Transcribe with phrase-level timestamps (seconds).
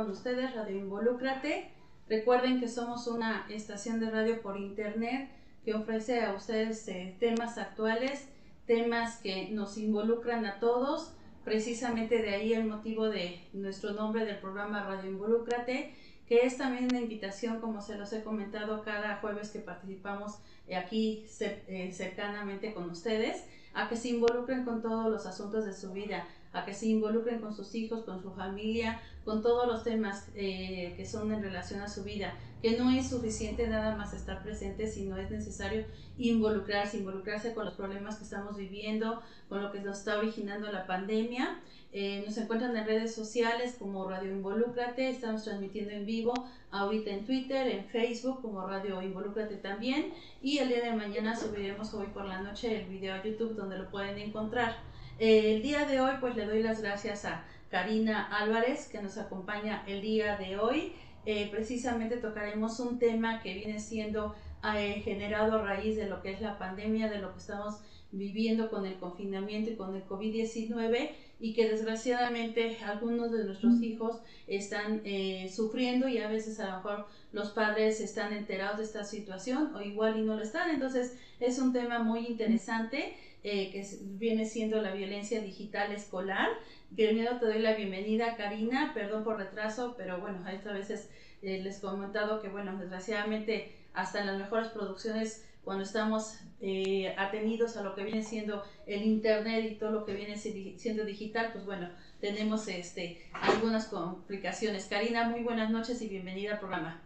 [0.00, 1.68] con ustedes, Radio Involúcrate.
[2.08, 5.28] Recuerden que somos una estación de radio por internet
[5.62, 8.26] que ofrece a ustedes eh, temas actuales,
[8.66, 11.12] temas que nos involucran a todos.
[11.44, 15.94] Precisamente de ahí el motivo de nuestro nombre del programa Radio Involúcrate,
[16.26, 20.38] que es también una invitación, como se los he comentado cada jueves que participamos
[20.74, 25.92] aquí eh, cercanamente con ustedes, a que se involucren con todos los asuntos de su
[25.92, 30.28] vida a que se involucren con sus hijos, con su familia, con todos los temas
[30.34, 34.42] eh, que son en relación a su vida, que no es suficiente nada más estar
[34.42, 35.84] presente, sino es necesario
[36.18, 40.86] involucrarse, involucrarse con los problemas que estamos viviendo, con lo que nos está originando la
[40.86, 41.60] pandemia.
[41.92, 46.32] Eh, nos encuentran en redes sociales como Radio Involúcrate, estamos transmitiendo en vivo
[46.70, 51.92] ahorita en Twitter, en Facebook como Radio Involúcrate también y el día de mañana subiremos
[51.94, 54.76] hoy por la noche el video a YouTube donde lo pueden encontrar.
[55.20, 59.18] Eh, el día de hoy pues le doy las gracias a Karina Álvarez que nos
[59.18, 60.94] acompaña el día de hoy.
[61.26, 64.34] Eh, precisamente tocaremos un tema que viene siendo
[64.74, 67.82] eh, generado a raíz de lo que es la pandemia, de lo que estamos
[68.12, 74.22] viviendo con el confinamiento y con el COVID-19 y que desgraciadamente algunos de nuestros hijos
[74.46, 75.02] están
[75.50, 79.82] sufriendo y a veces a lo mejor los padres están enterados de esta situación o
[79.82, 80.70] igual y no lo están.
[80.70, 86.48] Entonces es un tema muy interesante eh, que viene siendo la violencia digital escolar.
[86.94, 91.10] Primero te doy la bienvenida, Karina, perdón por retraso, pero bueno, a veces veces
[91.42, 97.14] eh, les he comentado que, bueno, desgraciadamente hasta en las mejores producciones, cuando estamos eh,
[97.18, 101.50] atenidos a lo que viene siendo el Internet y todo lo que viene siendo digital,
[101.52, 101.90] pues bueno,
[102.20, 104.86] tenemos este, algunas complicaciones.
[104.86, 107.02] Karina, muy buenas noches y bienvenida al programa.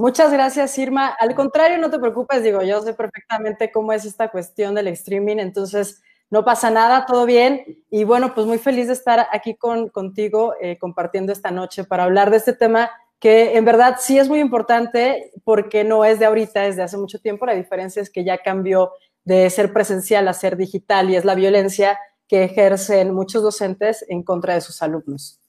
[0.00, 1.08] Muchas gracias, Irma.
[1.08, 5.36] Al contrario, no te preocupes, digo, yo sé perfectamente cómo es esta cuestión del streaming,
[5.36, 6.00] entonces
[6.30, 7.84] no pasa nada, todo bien.
[7.90, 12.04] Y bueno, pues muy feliz de estar aquí con, contigo eh, compartiendo esta noche para
[12.04, 16.24] hablar de este tema que en verdad sí es muy importante porque no es de
[16.24, 17.44] ahorita, es de hace mucho tiempo.
[17.44, 18.92] La diferencia es que ya cambió
[19.24, 24.22] de ser presencial a ser digital y es la violencia que ejercen muchos docentes en
[24.22, 25.42] contra de sus alumnos.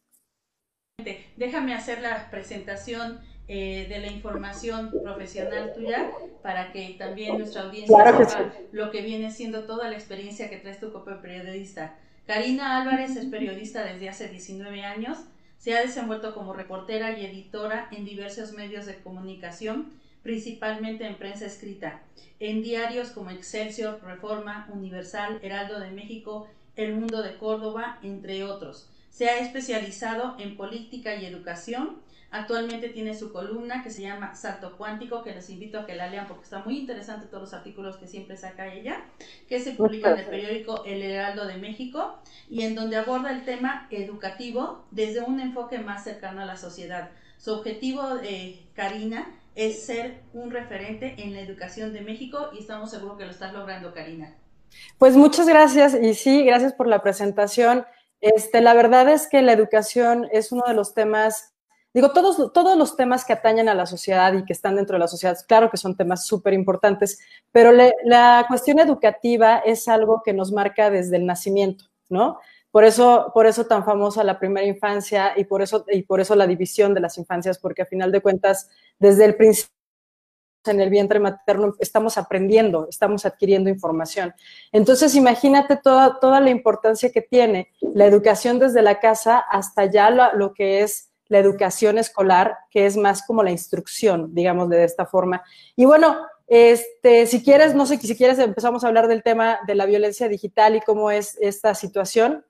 [1.38, 6.10] Déjame hacer la presentación eh, de la información profesional tuya
[6.42, 10.80] para que también nuestra audiencia sepa lo que viene siendo toda la experiencia que traes
[10.80, 11.98] tu como periodista.
[12.26, 15.18] Karina Álvarez es periodista desde hace 19 años,
[15.58, 19.92] se ha desenvuelto como reportera y editora en diversos medios de comunicación,
[20.24, 22.00] principalmente en prensa escrita,
[22.40, 26.48] en diarios como Excelsior, Reforma, Universal, Heraldo de México,
[26.78, 28.88] El Mundo de Córdoba, entre otros.
[29.10, 31.98] Se ha especializado en política y educación,
[32.34, 36.08] Actualmente tiene su columna que se llama Salto Cuántico, que les invito a que la
[36.08, 39.04] lean porque está muy interesante todos los artículos que siempre saca ella,
[39.50, 43.44] que se publica en el periódico El Heraldo de México y en donde aborda el
[43.44, 47.10] tema educativo desde un enfoque más cercano a la sociedad.
[47.38, 52.92] Su objetivo, eh, Karina, es ser un referente en la educación de México y estamos
[52.92, 54.38] seguros que lo estás logrando, Karina.
[54.98, 57.86] Pues muchas gracias y sí, gracias por la presentación.
[58.22, 61.51] Este, la verdad es que la educación es uno de los temas
[61.94, 65.00] Digo, todos, todos los temas que atañen a la sociedad y que están dentro de
[65.00, 67.20] la sociedad, claro que son temas súper importantes,
[67.52, 72.40] pero la cuestión educativa es algo que nos marca desde el nacimiento, ¿no?
[72.72, 76.36] Por eso, por eso tan famosa la primera infancia y por eso, y por eso
[76.36, 79.76] la división de las infancias, porque a final de cuentas, desde el principio
[80.66, 84.34] en el vientre materno estamos aprendiendo, estamos adquiriendo información.
[84.72, 90.10] Entonces, imagínate toda, toda la importancia que tiene la educación desde la casa hasta ya
[90.12, 95.06] lo que es la educación escolar, que es más como la instrucción, digamos, de esta
[95.06, 95.42] forma.
[95.78, 99.76] Y bueno, este, si quieres, no sé si quieres empezamos a hablar del tema de
[99.76, 102.44] la violencia digital y cómo es esta situación.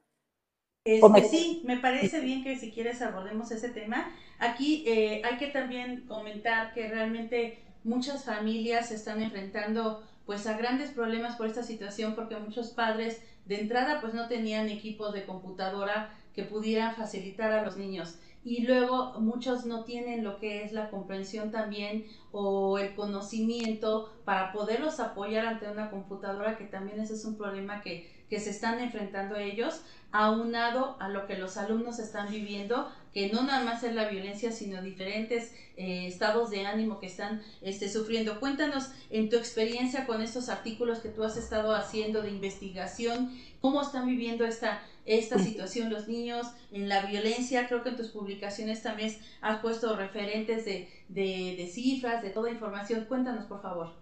[0.83, 4.11] Este, Sí, me parece bien que si quieres abordemos ese tema.
[4.39, 10.57] Aquí eh, hay que también comentar que realmente muchas familias se están enfrentando pues a
[10.57, 15.27] grandes problemas por esta situación porque muchos padres de entrada pues no tenían equipos de
[15.27, 20.73] computadora que pudieran facilitar a los niños y luego muchos no tienen lo que es
[20.73, 27.13] la comprensión también o el conocimiento para poderlos apoyar ante una computadora, que también ese
[27.13, 31.99] es un problema que, que se están enfrentando ellos, aunado a lo que los alumnos
[31.99, 36.99] están viviendo, que no nada más es la violencia, sino diferentes eh, estados de ánimo
[36.99, 38.39] que están este, sufriendo.
[38.39, 43.81] Cuéntanos en tu experiencia con estos artículos que tú has estado haciendo de investigación, cómo
[43.81, 47.67] están viviendo esta, esta situación los niños en la violencia.
[47.67, 52.49] Creo que en tus publicaciones también has puesto referentes de, de, de cifras, de toda
[52.49, 53.05] información.
[53.05, 54.00] Cuéntanos, por favor.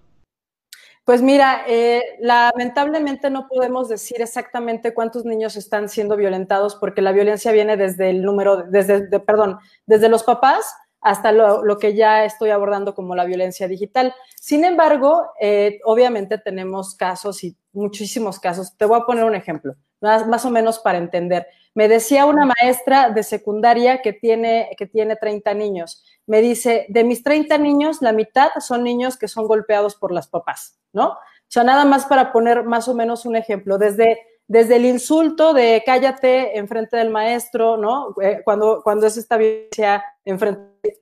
[1.10, 7.12] Pues mira, eh, lamentablemente no podemos decir exactamente cuántos niños están siendo violentados porque la
[7.12, 9.58] violencia viene desde el número, desde, perdón,
[9.88, 10.72] desde los papás
[11.02, 14.14] hasta lo, que ya estoy abordando como la violencia digital.
[14.36, 18.78] Sin embargo, eh, obviamente tenemos casos y muchísimos casos.
[18.78, 21.48] Te voy a poner un ejemplo, más, más, o menos para entender.
[21.74, 26.04] Me decía una maestra de secundaria que tiene, que tiene 30 niños.
[26.28, 30.28] Me dice, de mis 30 niños, la mitad son niños que son golpeados por las
[30.28, 30.79] papás.
[30.94, 31.09] ¿No?
[31.09, 35.53] O sea, nada más para poner más o menos un ejemplo, desde, desde el insulto
[35.53, 38.15] de cállate enfrente del maestro, ¿no?
[38.21, 41.01] Eh, cuando, cuando es esta violencia enfrente de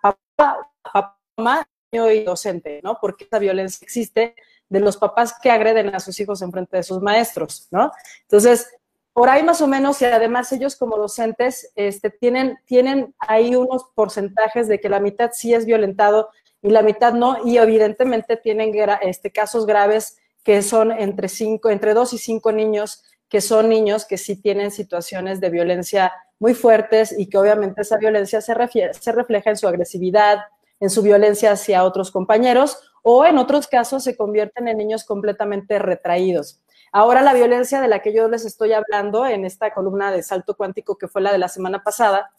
[0.00, 2.98] papá, papá, y docente, ¿no?
[3.00, 4.34] Porque esa violencia existe
[4.68, 7.92] de los papás que agreden a sus hijos enfrente de sus maestros, ¿no?
[8.22, 8.68] Entonces,
[9.12, 13.84] por ahí más o menos, y además ellos como docentes este, tienen, tienen ahí unos
[13.94, 16.30] porcentajes de que la mitad sí es violentado
[16.64, 18.72] y la mitad no, y evidentemente tienen
[19.02, 24.06] este, casos graves que son entre, cinco, entre dos y cinco niños, que son niños
[24.06, 28.54] que sí tienen situaciones de violencia muy fuertes y que obviamente esa violencia se,
[28.98, 30.38] se refleja en su agresividad,
[30.80, 35.78] en su violencia hacia otros compañeros o en otros casos se convierten en niños completamente
[35.78, 36.62] retraídos.
[36.92, 40.56] Ahora la violencia de la que yo les estoy hablando en esta columna de salto
[40.56, 42.32] cuántico que fue la de la semana pasada,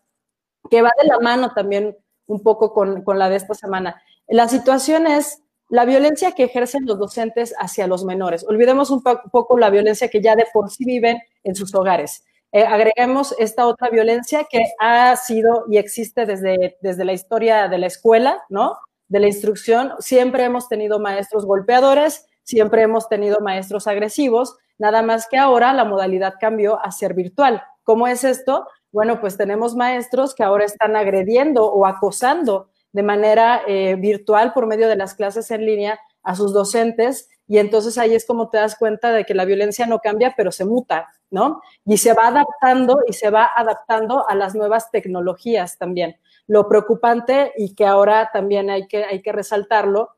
[0.71, 1.95] que va de la mano también
[2.28, 6.86] un poco con, con la de esta semana, la situación es la violencia que ejercen
[6.86, 8.45] los docentes hacia los menores.
[8.48, 12.24] Olvidemos un poco la violencia que ya de por sí viven en sus hogares.
[12.51, 17.77] Eh, agreguemos esta otra violencia que ha sido y existe desde, desde la historia de
[17.77, 18.77] la escuela, ¿no?
[19.07, 19.94] De la instrucción.
[20.00, 25.83] Siempre hemos tenido maestros golpeadores, siempre hemos tenido maestros agresivos, nada más que ahora la
[25.83, 27.62] modalidad cambió a ser virtual.
[27.83, 28.68] ¿Cómo es esto?
[28.92, 34.68] Bueno, pues tenemos maestros que ahora están agrediendo o acosando de manera eh, virtual por
[34.68, 38.57] medio de las clases en línea a sus docentes y entonces ahí es como te
[38.57, 41.62] das cuenta de que la violencia no cambia, pero se muta, ¿no?
[41.83, 46.15] Y se va adaptando y se va adaptando a las nuevas tecnologías también.
[46.47, 50.12] Lo preocupante y que ahora también hay que, hay que resaltarlo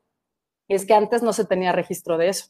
[0.68, 2.46] es que antes no se tenía registro de eso.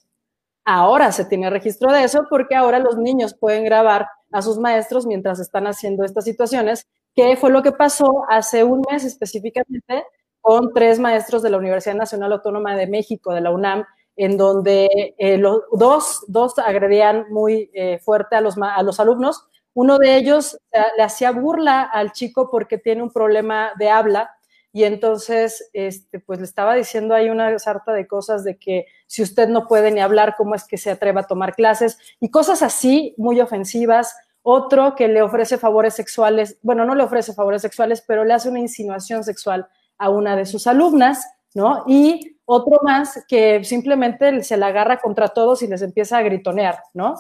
[0.63, 5.07] Ahora se tiene registro de eso porque ahora los niños pueden grabar a sus maestros
[5.07, 6.87] mientras están haciendo estas situaciones,
[7.17, 10.05] que fue lo que pasó hace un mes específicamente
[10.49, 13.85] con tres maestros de la Universidad Nacional Autónoma de México, de la UNAM,
[14.17, 19.47] en donde eh, los, dos, dos agredían muy eh, fuerte a los, a los alumnos.
[19.75, 20.59] Uno de ellos
[20.97, 24.31] le hacía burla al chico porque tiene un problema de habla
[24.73, 29.23] y entonces, este, pues le estaba diciendo ahí una sarta de cosas de que si
[29.23, 31.99] usted no puede ni hablar, ¿cómo es que se atreva a tomar clases?
[32.21, 34.17] Y cosas así, muy ofensivas.
[34.41, 38.49] Otro que le ofrece favores sexuales, bueno, no le ofrece favores sexuales, pero le hace
[38.49, 41.85] una insinuación sexual a una de sus alumnas, ¿no?
[41.87, 46.83] Y otro más que simplemente se la agarra contra todos y les empieza a gritonear,
[46.95, 47.15] ¿no?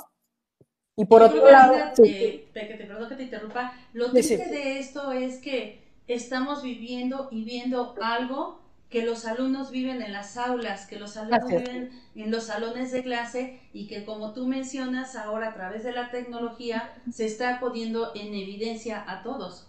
[0.96, 1.74] Y por otro lado...
[1.96, 7.44] que te, perdón que te interrumpa, lo triste de esto es que estamos viviendo y
[7.44, 8.58] viendo algo
[8.90, 13.02] que los alumnos viven en las aulas, que los alumnos viven en los salones de
[13.02, 18.12] clase y que como tú mencionas ahora a través de la tecnología se está poniendo
[18.14, 19.67] en evidencia a todos.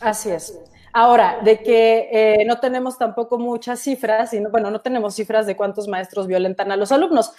[0.00, 0.58] Así es.
[0.96, 5.56] Ahora, de que eh, no tenemos tampoco muchas cifras, y bueno, no tenemos cifras de
[5.56, 7.32] cuántos maestros violentan a los alumnos,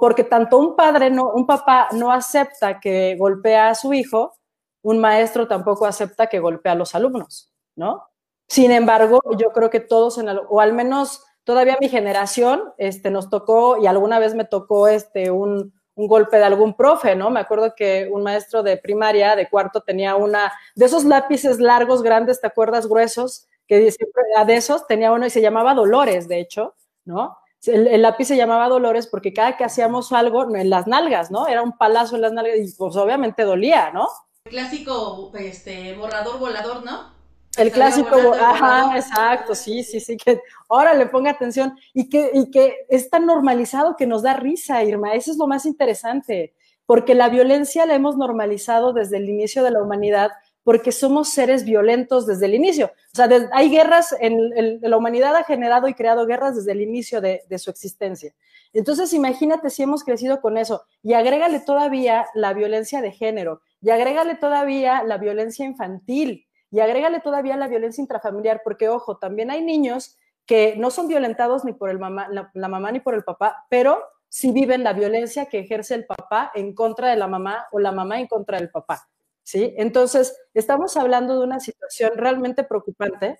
[0.00, 4.38] porque tanto un padre, no, un papá no acepta que golpea a su hijo,
[4.80, 8.08] un maestro tampoco acepta que golpea a los alumnos, ¿no?
[8.48, 13.28] Sin embargo, yo creo que todos, en o al menos todavía mi generación, este, nos
[13.28, 17.30] tocó, y alguna vez me tocó este, un, un golpe de algún profe, ¿no?
[17.30, 22.02] Me acuerdo que un maestro de primaria, de cuarto, tenía una de esos lápices largos,
[22.02, 22.86] grandes, ¿te acuerdas?
[22.86, 27.38] Gruesos, que siempre de esos tenía uno y se llamaba Dolores, de hecho, ¿no?
[27.64, 31.46] El, lápiz se llamaba Dolores porque cada que hacíamos algo en las nalgas, ¿no?
[31.46, 34.08] Era un palazo en las nalgas y pues obviamente dolía, ¿no?
[34.44, 37.11] clásico este, borrador volador, ¿no?
[37.58, 40.40] El clásico, ajá, exacto, sí, sí, sí, que
[40.70, 44.82] ahora le ponga atención y que, y que es tan normalizado que nos da risa,
[44.82, 46.54] Irma, eso es lo más interesante,
[46.86, 50.30] porque la violencia la hemos normalizado desde el inicio de la humanidad,
[50.64, 52.86] porque somos seres violentos desde el inicio.
[53.12, 57.20] O sea, hay guerras, en, la humanidad ha generado y creado guerras desde el inicio
[57.20, 58.32] de, de su existencia.
[58.72, 63.90] Entonces, imagínate si hemos crecido con eso y agrégale todavía la violencia de género y
[63.90, 69.62] agrégale todavía la violencia infantil y agrégale todavía la violencia intrafamiliar, porque ojo, también hay
[69.62, 73.66] niños que no son violentados ni por el mamá, la, mamá ni por el papá,
[73.68, 77.78] pero sí viven la violencia que ejerce el papá en contra de la mamá o
[77.78, 79.06] la mamá en contra del papá.
[79.42, 79.74] ¿Sí?
[79.76, 83.38] Entonces, estamos hablando de una situación realmente preocupante,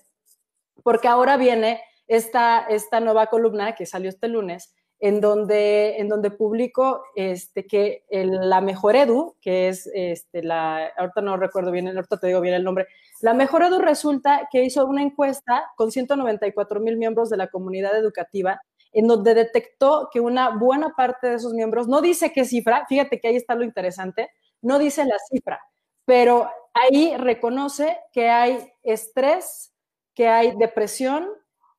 [0.83, 6.31] porque ahora viene esta, esta nueva columna que salió este lunes, en donde, en donde
[6.31, 12.21] publico este, que la mejor edu, que es este, la, ahorita no recuerdo bien, ahorita
[12.21, 12.87] te digo bien el nombre,
[13.19, 17.97] la mejor edu resulta que hizo una encuesta con 194 mil miembros de la comunidad
[17.97, 18.61] educativa,
[18.93, 23.19] en donde detectó que una buena parte de esos miembros, no dice qué cifra, fíjate
[23.19, 24.29] que ahí está lo interesante,
[24.61, 25.59] no dice la cifra,
[26.05, 29.73] pero ahí reconoce que hay estrés,
[30.15, 31.27] que hay depresión,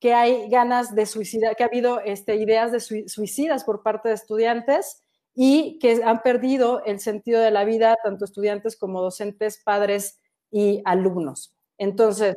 [0.05, 4.15] que hay ganas de suicidar, que ha habido este, ideas de suicidas por parte de
[4.15, 5.03] estudiantes
[5.35, 10.21] y que han perdido el sentido de la vida, tanto estudiantes como docentes, padres
[10.51, 11.55] y alumnos.
[11.79, 12.37] Entonces.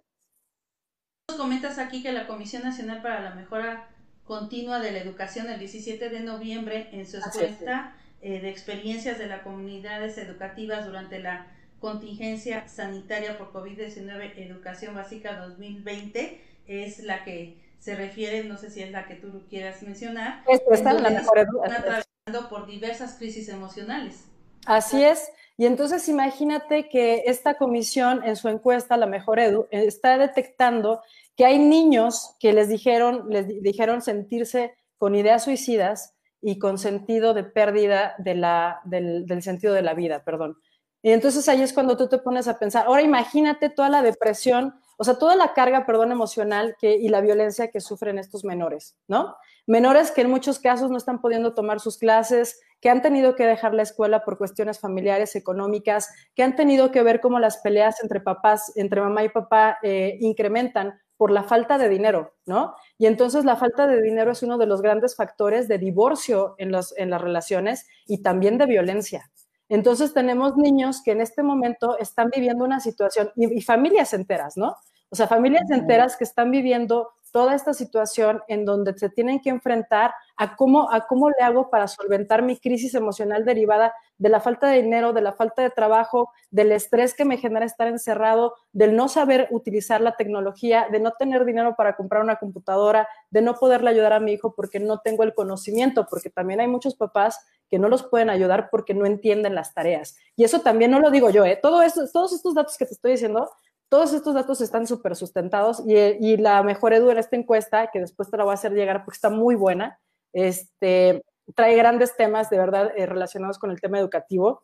[1.35, 3.89] Comentas aquí que la Comisión Nacional para la Mejora
[4.23, 9.27] Continua de la Educación, el 17 de noviembre, en su encuesta eh, de experiencias de
[9.27, 11.47] las comunidades educativas durante la
[11.81, 18.81] contingencia sanitaria por COVID-19 Educación Básica 2020, es la que se refiere, no sé si
[18.81, 20.43] es la que tú quieras mencionar.
[20.47, 24.25] Es la mejor Están atravesando por diversas crisis emocionales.
[24.65, 25.31] Así es.
[25.55, 31.01] Y entonces imagínate que esta comisión en su encuesta, la Mejor Edu, está detectando
[31.35, 37.33] que hay niños que les dijeron, les dijeron sentirse con ideas suicidas y con sentido
[37.33, 40.57] de pérdida de la, del, del sentido de la vida, perdón.
[41.01, 44.75] Y entonces ahí es cuando tú te pones a pensar, ahora imagínate toda la depresión
[44.97, 48.97] o sea, toda la carga, perdón, emocional que, y la violencia que sufren estos menores,
[49.07, 49.35] ¿no?
[49.67, 53.45] Menores que en muchos casos no están pudiendo tomar sus clases, que han tenido que
[53.45, 58.01] dejar la escuela por cuestiones familiares, económicas, que han tenido que ver cómo las peleas
[58.01, 62.75] entre papás, entre mamá y papá, eh, incrementan por la falta de dinero, ¿no?
[62.97, 66.71] Y entonces la falta de dinero es uno de los grandes factores de divorcio en,
[66.71, 69.29] los, en las relaciones y también de violencia.
[69.69, 74.75] Entonces tenemos niños que en este momento están viviendo una situación y, familias enteras, ¿no?
[75.09, 79.49] O sea, familias enteras que están viviendo toda esta situación en donde se tienen que
[79.49, 84.39] enfrentar a cómo, a cómo le hago para solventar mi crisis emocional derivada de la
[84.39, 88.55] falta de dinero, de la falta de trabajo, del estrés que me genera estar encerrado,
[88.71, 93.41] del no saber utilizar la tecnología, de no tener dinero para comprar una computadora, de
[93.41, 96.95] no poderle ayudar a mi hijo porque no tengo el conocimiento, porque también hay muchos
[96.95, 100.15] papás que no los pueden ayudar porque no entienden las tareas.
[100.35, 101.59] Y eso también no lo digo yo, ¿eh?
[101.61, 103.49] Todo eso, todos estos datos que te estoy diciendo
[103.89, 108.29] todos estos datos están súper sustentados y, la mejor edu en esta encuesta, que después
[108.29, 109.99] te la voy a hacer llegar porque está muy buena,
[110.33, 111.23] este,
[111.55, 114.63] trae grandes temas de verdad eh, relacionados con el tema educativo.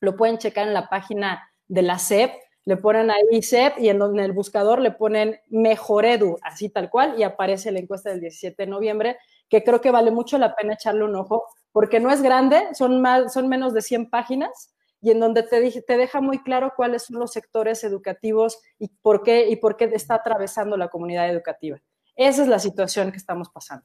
[0.00, 2.32] Lo pueden checar en la página de la SEP,
[2.64, 6.90] le ponen ahí SEP y en, donde el buscador le ponen Mejor Edu, así tal
[6.90, 10.54] cual, y aparece la encuesta del 17 de noviembre, que creo que vale mucho la
[10.54, 14.72] pena echarle un ojo, porque no es grande, son, más, son menos de 100 páginas,
[15.02, 19.22] y en donde te, te deja muy claro cuáles son los sectores educativos y por
[19.22, 21.82] qué y por qué está atravesando la comunidad educativa.
[22.14, 23.84] Esa es la situación que estamos pasando.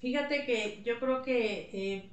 [0.00, 2.10] Fíjate que yo creo que, eh,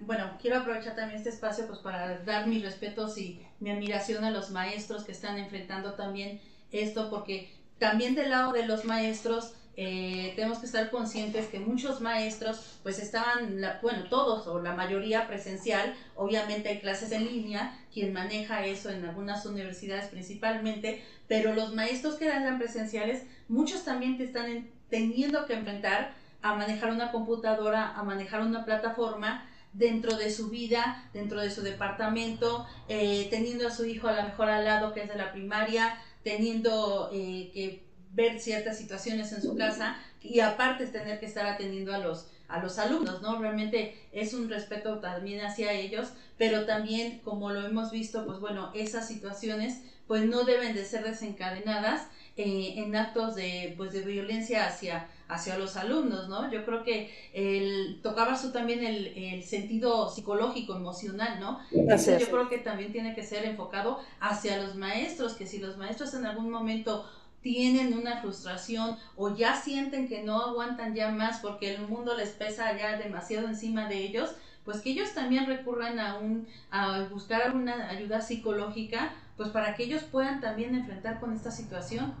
[0.00, 4.30] bueno, quiero aprovechar también este espacio pues para dar mis respetos y mi admiración a
[4.30, 6.40] los maestros que están enfrentando también
[6.72, 12.00] esto, porque también del lado de los maestros eh, tenemos que estar conscientes que muchos
[12.00, 18.12] maestros pues estaban, bueno, todos o la mayoría presencial, obviamente hay clases en línea, quien
[18.12, 24.24] maneja eso en algunas universidades principalmente, pero los maestros que eran presenciales, muchos también te
[24.24, 30.50] están teniendo que enfrentar a manejar una computadora, a manejar una plataforma dentro de su
[30.50, 34.92] vida, dentro de su departamento, eh, teniendo a su hijo a lo mejor al lado
[34.92, 37.87] que es de la primaria, teniendo eh, que
[38.18, 42.26] ver ciertas situaciones en su casa y aparte es tener que estar atendiendo a los
[42.48, 43.38] a los alumnos, ¿no?
[43.38, 46.08] Realmente es un respeto también hacia ellos,
[46.38, 51.04] pero también como lo hemos visto, pues bueno, esas situaciones pues no deben de ser
[51.04, 52.08] desencadenadas
[52.38, 56.50] eh, en actos de pues de violencia hacia hacia los alumnos, ¿no?
[56.50, 61.60] Yo creo que el, tocabas tú también el, el sentido psicológico, emocional, ¿no?
[61.70, 65.76] Eso yo creo que también tiene que ser enfocado hacia los maestros, que si los
[65.76, 67.04] maestros en algún momento
[67.42, 72.30] tienen una frustración o ya sienten que no aguantan ya más porque el mundo les
[72.30, 77.54] pesa ya demasiado encima de ellos, pues que ellos también recurran a, un, a buscar
[77.54, 82.14] una ayuda psicológica, pues para que ellos puedan también enfrentar con esta situación.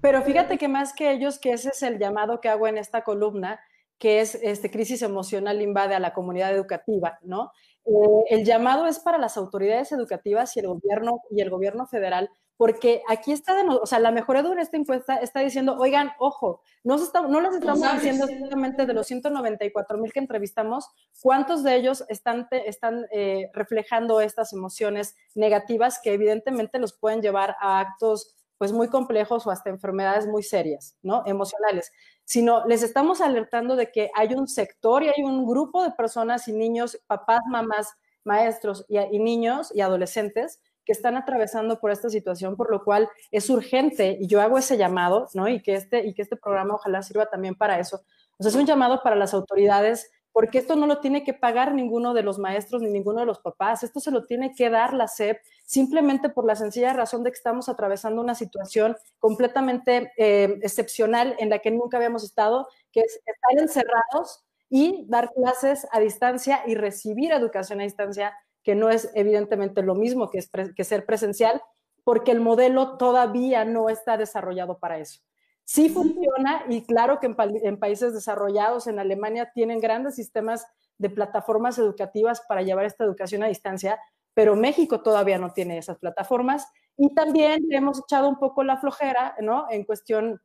[0.00, 3.02] Pero fíjate que más que ellos, que ese es el llamado que hago en esta
[3.02, 3.58] columna,
[3.98, 7.50] que es este crisis emocional invade a la comunidad educativa, ¿no?
[7.84, 7.90] Eh,
[8.30, 13.02] el llamado es para las autoridades educativas y el gobierno y el gobierno federal porque
[13.08, 16.96] aquí está, de, o sea, la mejor en esta encuesta está diciendo, oigan, ojo, no,
[17.28, 20.90] no les estamos diciendo exactamente de los 194 mil que entrevistamos,
[21.22, 27.54] cuántos de ellos están, están eh, reflejando estas emociones negativas que evidentemente los pueden llevar
[27.60, 31.22] a actos pues muy complejos o hasta enfermedades muy serias, ¿no?
[31.26, 31.92] Emocionales,
[32.24, 36.48] sino les estamos alertando de que hay un sector y hay un grupo de personas
[36.48, 42.08] y niños, papás, mamás, maestros y, y niños y adolescentes que están atravesando por esta
[42.08, 45.46] situación, por lo cual es urgente y yo hago ese llamado, ¿no?
[45.46, 48.00] Y que este, y que este programa ojalá sirva también para eso.
[48.38, 51.74] O sea, es un llamado para las autoridades porque esto no lo tiene que pagar
[51.74, 54.94] ninguno de los maestros ni ninguno de los papás, esto se lo tiene que dar
[54.94, 60.58] la SEP simplemente por la sencilla razón de que estamos atravesando una situación completamente eh,
[60.62, 66.00] excepcional en la que nunca habíamos estado, que es estar encerrados y dar clases a
[66.00, 68.32] distancia y recibir educación a distancia,
[68.68, 70.40] que no es evidentemente lo mismo que,
[70.76, 71.62] que ser presencial,
[72.04, 75.22] porque el modelo todavía no está desarrollado para eso.
[75.64, 80.66] Sí funciona y claro que en, países desarrollados, en Alemania, tienen grandes sistemas
[80.98, 83.98] de plataformas educativas para llevar esta educación a distancia,
[84.34, 86.66] pero México todavía no tiene esas plataformas
[86.98, 89.64] y también hemos echado un poco la flojera, ¿no?
[89.70, 90.42] En cuestión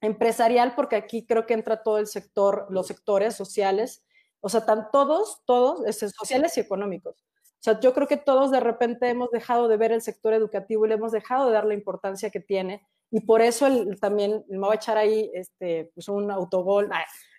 [0.00, 4.04] empresarial, porque aquí creo que entra todo el sector, los sectores sociales,
[4.38, 7.26] o sea, están todos, todos, sociales y económicos.
[7.60, 10.86] O sea, yo creo que todos de repente hemos dejado de ver el sector educativo
[10.86, 13.66] y le hemos dejado de dar la importancia que tiene y por eso
[14.00, 16.88] también me voy a echar ahí este, pues un autogol,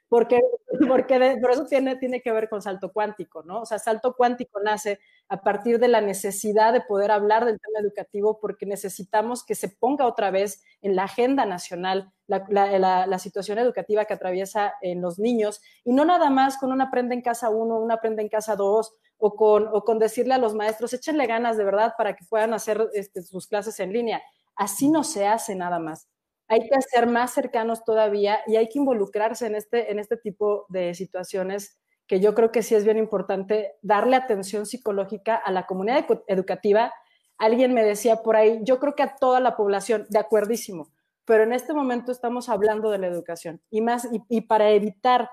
[0.10, 0.42] porque,
[0.88, 3.62] porque por eso tiene, tiene que ver con salto cuántico, ¿no?
[3.62, 7.80] O sea, salto cuántico nace a partir de la necesidad de poder hablar del tema
[7.80, 13.20] educativo porque necesitamos que se ponga otra vez en la agenda nacional la, la, la,
[13.20, 17.22] situación educativa que atraviesa en los niños y no nada más con una aprende en
[17.22, 20.94] casa uno, una aprende en casa dos o con, o con decirle a los maestros,
[20.94, 24.22] échenle ganas de verdad para que puedan hacer este, sus clases en línea
[24.56, 26.08] Así no se hace nada más.
[26.48, 30.66] Hay que ser más cercanos todavía y hay que involucrarse en este, en este tipo
[30.70, 35.66] de situaciones que yo creo que sí es bien importante darle atención psicológica a la
[35.66, 36.94] comunidad educativa.
[37.38, 40.92] Alguien me decía por ahí, yo creo que a toda la población, de acuerdísimo,
[41.24, 45.30] pero en este momento estamos hablando de la educación y más, y para evitar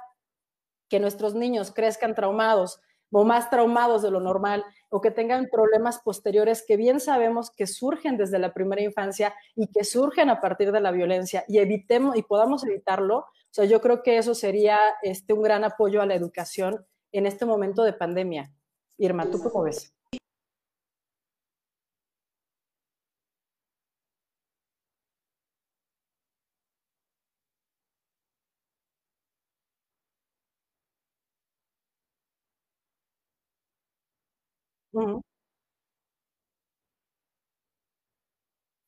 [0.89, 5.99] que nuestros niños crezcan traumados, o más traumados de lo normal o que tengan problemas
[5.99, 10.73] posteriores que bien sabemos que surgen desde la primera infancia y que surgen a partir
[10.73, 13.19] de la violencia y evitemos y podamos evitarlo.
[13.19, 17.27] O sea, yo creo que eso sería este, un gran apoyo a la educación en
[17.27, 18.53] este momento de pandemia.
[18.99, 19.98] Irma, ¿tú cómo ves?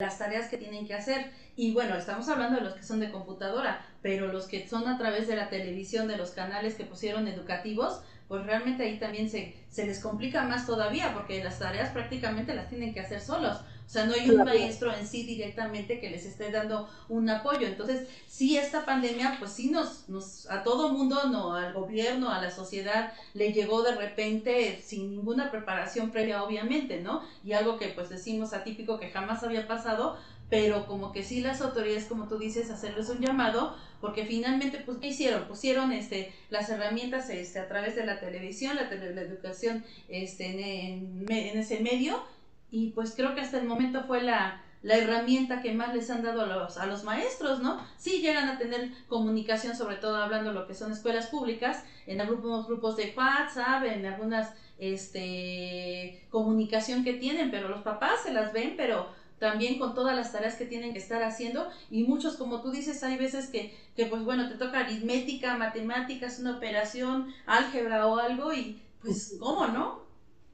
[0.01, 1.31] Las tareas que tienen que hacer.
[1.57, 4.97] Y bueno, estamos hablando de los que son de computadora, pero los que son a
[4.99, 9.55] través de la televisión, de los canales que pusieron educativos, pues realmente ahí también se,
[9.69, 13.61] se les complica más todavía, porque las tareas prácticamente las tienen que hacer solos.
[13.91, 17.67] O sea, no hay un maestro en sí directamente que les esté dando un apoyo.
[17.67, 22.41] Entonces, sí, esta pandemia, pues sí nos, nos, a todo mundo, no, al gobierno, a
[22.41, 27.25] la sociedad, le llegó de repente sin ninguna preparación previa, obviamente, ¿no?
[27.43, 30.17] Y algo que pues decimos atípico que jamás había pasado,
[30.49, 34.99] pero como que sí las autoridades, como tú dices, hacerles un llamado, porque finalmente, pues,
[34.99, 35.49] ¿qué hicieron?
[35.49, 41.27] Pusieron este, las herramientas este, a través de la televisión, la, la educación este, en,
[41.29, 42.23] en ese medio,
[42.71, 46.23] y pues creo que hasta el momento fue la, la herramienta que más les han
[46.23, 47.79] dado a los, a los maestros, ¿no?
[47.99, 52.21] Sí llegan a tener comunicación, sobre todo hablando de lo que son escuelas públicas, en
[52.21, 58.53] algunos grupos de WhatsApp, en algunas este, comunicación que tienen, pero los papás se las
[58.53, 59.07] ven, pero
[59.39, 63.03] también con todas las tareas que tienen que estar haciendo y muchos, como tú dices,
[63.03, 68.53] hay veces que, que pues bueno, te toca aritmética, matemáticas, una operación, álgebra o algo
[68.53, 70.01] y pues, ¿cómo no?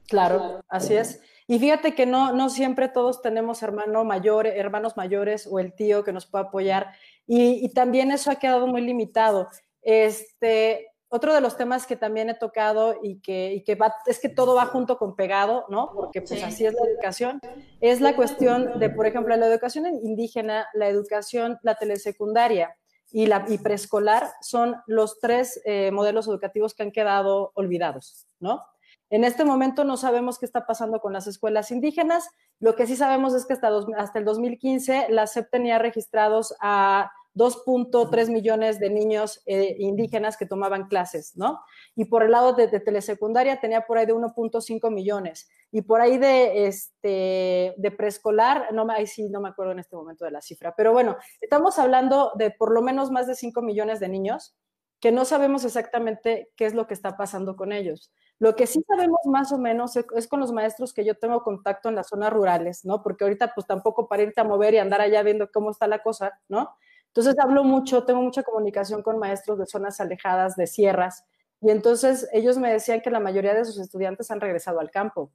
[0.06, 1.20] Claro, así es.
[1.48, 6.02] Y fíjate que no, no siempre todos tenemos hermano mayor, hermanos mayores o el tío
[6.02, 6.92] que nos pueda apoyar.
[7.26, 9.48] Y, también eso ha quedado muy limitado.
[9.82, 14.18] Este, otro de los temas que también he tocado y que, y que va, es
[14.18, 15.92] que todo va junto con pegado, ¿no?
[15.94, 17.40] Porque pues así es la educación,
[17.80, 22.76] es la cuestión de, por ejemplo, la educación indígena, la educación, la telesecundaria
[23.12, 28.62] y la y preescolar son los tres eh, modelos educativos que han quedado olvidados, ¿no?
[29.08, 32.28] En este momento no sabemos qué está pasando con las escuelas indígenas.
[32.58, 38.30] Lo que sí sabemos es que hasta, el 2015 la SEP tenía registrados a 2.3
[38.30, 41.60] millones de niños eh, indígenas que tomaban clases, ¿no?
[41.94, 45.48] Y por el lado de, telesecundaria tenía por ahí de 1.5 millones.
[45.70, 49.94] Y por ahí de, este, de preescolar, no, ahí sí no me acuerdo en este
[49.94, 50.74] momento de la cifra.
[50.74, 54.56] Pero bueno, estamos hablando de por lo menos más de 5 millones de niños
[55.00, 58.12] que no sabemos exactamente qué es lo que está pasando con ellos.
[58.38, 61.88] Lo que sí sabemos más o menos es, con los maestros que yo tengo contacto
[61.88, 63.02] en las zonas rurales, ¿no?
[63.02, 66.02] Porque ahorita pues tampoco para irte a mover y andar allá viendo cómo está la
[66.02, 66.76] cosa, ¿no?
[67.06, 71.24] Entonces hablo mucho, tengo mucha comunicación con maestros de zonas alejadas, de sierras,
[71.62, 75.32] y entonces ellos me decían que la mayoría de sus estudiantes han regresado al campo.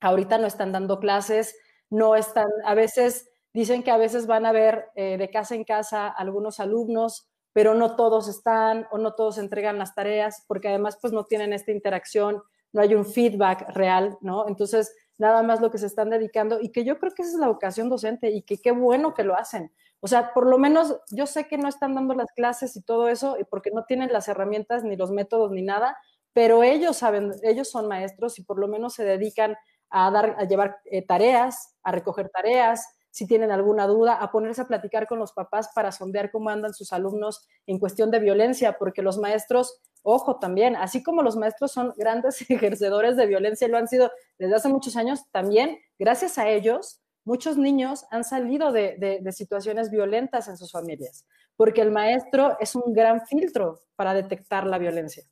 [0.00, 1.56] Ahorita no están dando clases,
[1.90, 5.64] no están, a veces dicen que a veces van a ver eh, de casa en
[5.64, 7.27] casa algunos alumnos,
[7.58, 11.52] pero no todos están o no todos entregan las tareas, porque además pues no tienen
[11.52, 12.40] esta interacción,
[12.72, 14.46] no hay un feedback real, ¿no?
[14.46, 17.38] Entonces, nada más lo que se están dedicando y que yo creo que esa es
[17.40, 19.72] la vocación docente y que qué bueno que lo hacen.
[19.98, 23.08] O sea, por lo menos yo sé que no están dando las clases y todo
[23.08, 25.98] eso porque no tienen las herramientas ni los métodos ni nada,
[26.32, 29.56] pero ellos saben, ellos son maestros y por lo menos se dedican
[29.90, 34.62] a dar, a llevar eh, tareas, a recoger tareas, si tienen alguna duda, a ponerse
[34.62, 38.76] a platicar con los papás para sondear cómo andan sus alumnos en cuestión de violencia,
[38.78, 43.70] porque los maestros, ojo también, así como los maestros son grandes ejercedores de violencia y
[43.70, 48.72] lo han sido desde hace muchos años, también gracias a ellos, muchos niños han salido
[48.72, 54.14] de, de situaciones violentas en sus familias, porque el maestro es un gran filtro para
[54.14, 55.24] detectar la violencia.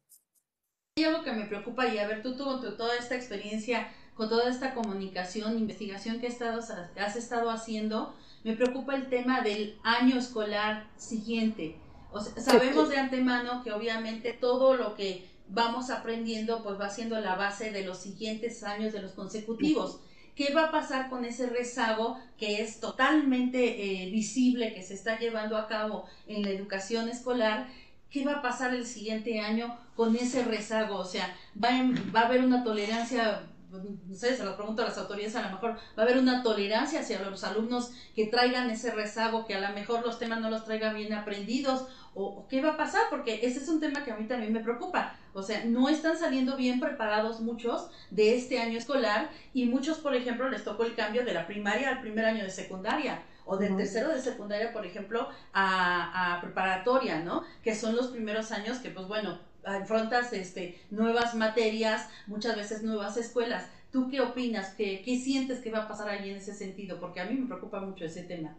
[0.99, 3.87] Hay algo que me preocupa y a ver, tú, tú, toda esta experiencia
[4.17, 10.19] con toda esta comunicación, investigación que has estado haciendo, me preocupa el tema del año
[10.19, 11.77] escolar siguiente.
[12.11, 17.37] O sabemos de antemano que obviamente todo lo que vamos aprendiendo pues va siendo la
[17.37, 20.01] base de los siguientes años de los consecutivos.
[20.35, 25.19] ¿Qué va a pasar con ese rezago que es totalmente eh, visible que se está
[25.19, 27.69] llevando a cabo en la educación escolar?
[28.11, 30.97] ¿Qué va a pasar el siguiente año con ese rezago?
[30.97, 31.71] O sea, va,
[32.15, 35.51] va a haber una tolerancia no sé, se lo pregunto a las autoridades, a lo
[35.51, 39.61] mejor va a haber una tolerancia hacia los alumnos que traigan ese rezago, que a
[39.61, 43.41] lo mejor los temas no los traigan bien aprendidos, o, qué va a pasar, porque
[43.43, 45.15] ese es un tema que a mí también me preocupa.
[45.35, 50.15] O sea, no están saliendo bien preparados muchos de este año escolar y muchos, por
[50.15, 53.77] ejemplo, les tocó el cambio de la primaria al primer año de secundaria o del
[53.77, 57.45] tercero de secundaria, por ejemplo, a, a preparatoria, ¿no?
[57.63, 63.17] Que son los primeros años que, pues bueno, afrontas este, nuevas materias, muchas veces nuevas
[63.17, 63.67] escuelas.
[63.91, 64.75] ¿Tú qué opinas?
[64.75, 66.99] ¿Qué, ¿Qué sientes que va a pasar ahí en ese sentido?
[67.01, 68.57] Porque a mí me preocupa mucho ese tema.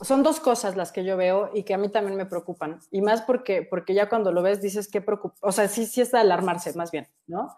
[0.00, 2.80] Son dos cosas las que yo veo y que a mí también me preocupan.
[2.90, 6.00] Y más porque, porque ya cuando lo ves dices que preocupa, o sea, sí, sí
[6.00, 7.54] es de alarmarse más bien, ¿no?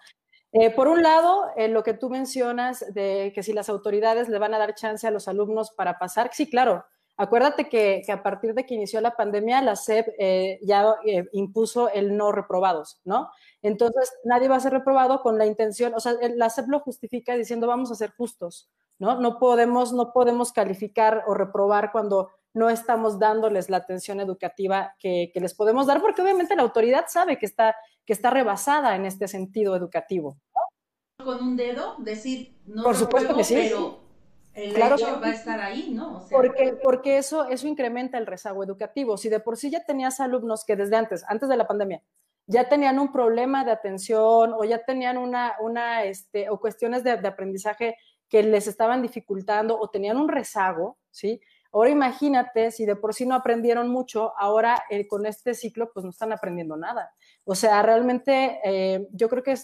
[0.52, 4.38] Eh, por un lado, en lo que tú mencionas de que si las autoridades le
[4.38, 6.84] van a dar chance a los alumnos para pasar, sí, claro,
[7.18, 11.88] Acuérdate que, a partir de que inició la pandemia, la SEP eh, ya eh, impuso
[11.88, 13.30] el no reprobados, ¿no?
[13.62, 17.34] Entonces, nadie va a ser reprobado con la intención, o sea, la SEP lo justifica
[17.34, 19.18] diciendo vamos a ser justos, ¿no?
[19.18, 25.32] No podemos, no podemos calificar o reprobar cuando no estamos dándoles la atención educativa que,
[25.34, 29.26] les podemos dar, porque obviamente la autoridad sabe que está, que está rebasada en este
[29.26, 30.36] sentido educativo.
[31.22, 33.72] Con un dedo, decir, no Por supuesto que sí
[34.56, 36.24] el claro va a estar ahí, ¿no?
[36.30, 39.18] porque, porque eso, eso incrementa el rezago educativo.
[39.18, 42.02] Si de por sí ya tenías alumnos que desde antes, antes de la pandemia,
[42.46, 47.10] ya tenían un problema de atención o ya tenían una, una este, o cuestiones de,
[47.10, 47.96] aprendizaje
[48.30, 51.40] que les estaban dificultando o tenían un rezago, ¿sí?
[51.70, 56.04] Ahora imagínate si de por sí no aprendieron mucho, ahora eh, con este ciclo pues
[56.04, 57.12] no están aprendiendo nada.
[57.44, 59.54] O sea, realmente eh, yo creo que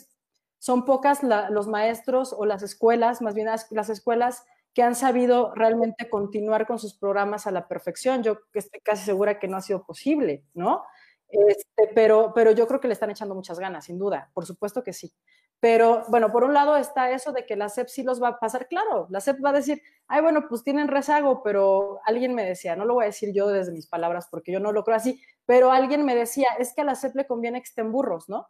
[0.58, 4.44] son pocas los maestros o las escuelas, más bien las escuelas
[4.74, 8.22] que han sabido realmente continuar con sus programas a la perfección.
[8.22, 10.82] Yo estoy casi segura que no ha sido posible, ¿no?
[11.28, 14.82] Este, pero, pero yo creo que le están echando muchas ganas, sin duda, por supuesto
[14.82, 15.12] que sí.
[15.60, 18.38] Pero bueno, por un lado está eso de que la SEP sí los va a
[18.38, 22.44] pasar, claro, la SEP va a decir, ay, bueno, pues tienen rezago, pero alguien me
[22.44, 24.96] decía, no lo voy a decir yo desde mis palabras porque yo no lo creo
[24.96, 28.28] así, pero alguien me decía, es que a la SEP le conviene que estén burros,
[28.28, 28.48] ¿no?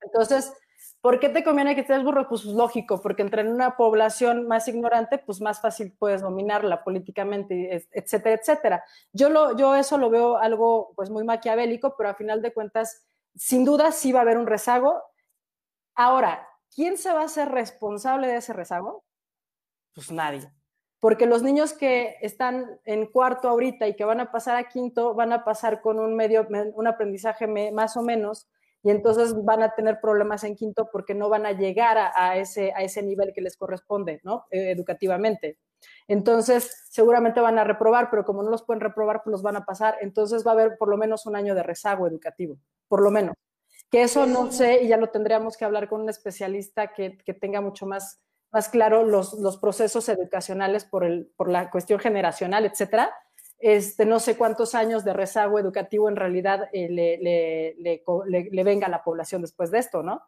[0.00, 0.52] Entonces,
[1.06, 2.28] ¿Por qué te conviene que estés burro?
[2.28, 8.34] Pues lógico, porque entre una población más ignorante, pues más fácil puedes dominarla políticamente, etcétera,
[8.34, 8.84] etcétera.
[9.12, 13.06] Yo, lo, yo eso lo veo algo pues muy maquiavélico, pero a final de cuentas,
[13.36, 15.00] sin duda sí va a haber un rezago.
[15.94, 19.04] Ahora, ¿quién se va a hacer responsable de ese rezago?
[19.94, 20.50] Pues nadie.
[20.98, 25.14] Porque los niños que están en cuarto ahorita y que van a pasar a quinto,
[25.14, 28.48] van a pasar con un medio, un aprendizaje más o menos
[28.86, 32.72] y entonces van a tener problemas en quinto porque no van a llegar a, ese,
[32.72, 34.44] a ese nivel que les corresponde, ¿no?
[34.52, 35.58] Eh, educativamente.
[36.06, 39.64] Entonces, seguramente van a reprobar, pero como no los pueden reprobar, pues los van a
[39.64, 39.96] pasar.
[40.02, 43.34] Entonces va a haber por lo menos un año de rezago educativo, por lo menos.
[43.90, 47.34] Que eso no sé y ya lo tendríamos que hablar con un especialista que, que
[47.34, 48.20] tenga mucho más,
[48.52, 53.12] más claro los, los procesos educacionales por, el, por la cuestión generacional, etcétera
[53.58, 58.02] este, no sé cuántos años de rezago educativo en realidad eh, le, le,
[58.50, 60.22] le, venga a la población después de esto, ¿no?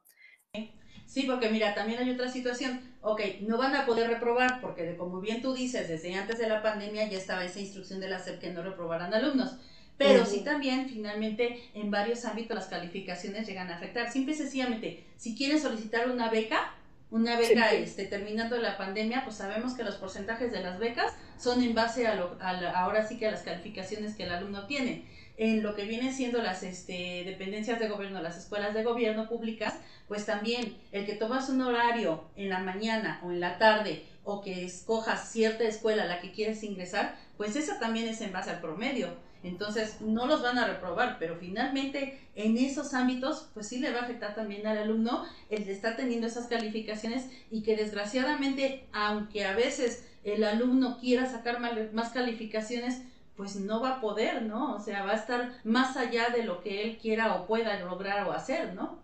[1.07, 2.81] Sí, porque mira, también hay otra situación.
[3.01, 6.62] Ok, no van a poder reprobar porque, como bien tú dices, desde antes de la
[6.62, 9.57] pandemia ya estaba esa instrucción de la SEP que no reprobaran alumnos.
[9.97, 14.12] Pero sí también, finalmente, en varios ámbitos las calificaciones llegan a afectar.
[14.12, 16.75] Simple y sencillamente, si quieren solicitar una beca,
[17.11, 21.62] una beca este, terminando la pandemia, pues sabemos que los porcentajes de las becas son
[21.62, 25.05] en base a, lo, a ahora sí que a las calificaciones que el alumno tiene
[25.38, 29.75] en lo que vienen siendo las este, dependencias de gobierno, las escuelas de gobierno públicas,
[30.09, 34.42] pues también el que tomas un horario en la mañana o en la tarde o
[34.42, 38.51] que escojas cierta escuela a la que quieres ingresar, pues esa también es en base
[38.51, 39.28] al promedio.
[39.42, 44.01] Entonces no los van a reprobar, pero finalmente en esos ámbitos, pues sí le va
[44.01, 49.44] a afectar también al alumno el de estar teniendo esas calificaciones y que desgraciadamente, aunque
[49.44, 51.61] a veces el alumno quiera sacar
[51.92, 53.03] más calificaciones,
[53.37, 54.74] pues no va a poder, ¿no?
[54.74, 58.27] O sea, va a estar más allá de lo que él quiera o pueda lograr
[58.27, 58.98] o hacer, ¿no?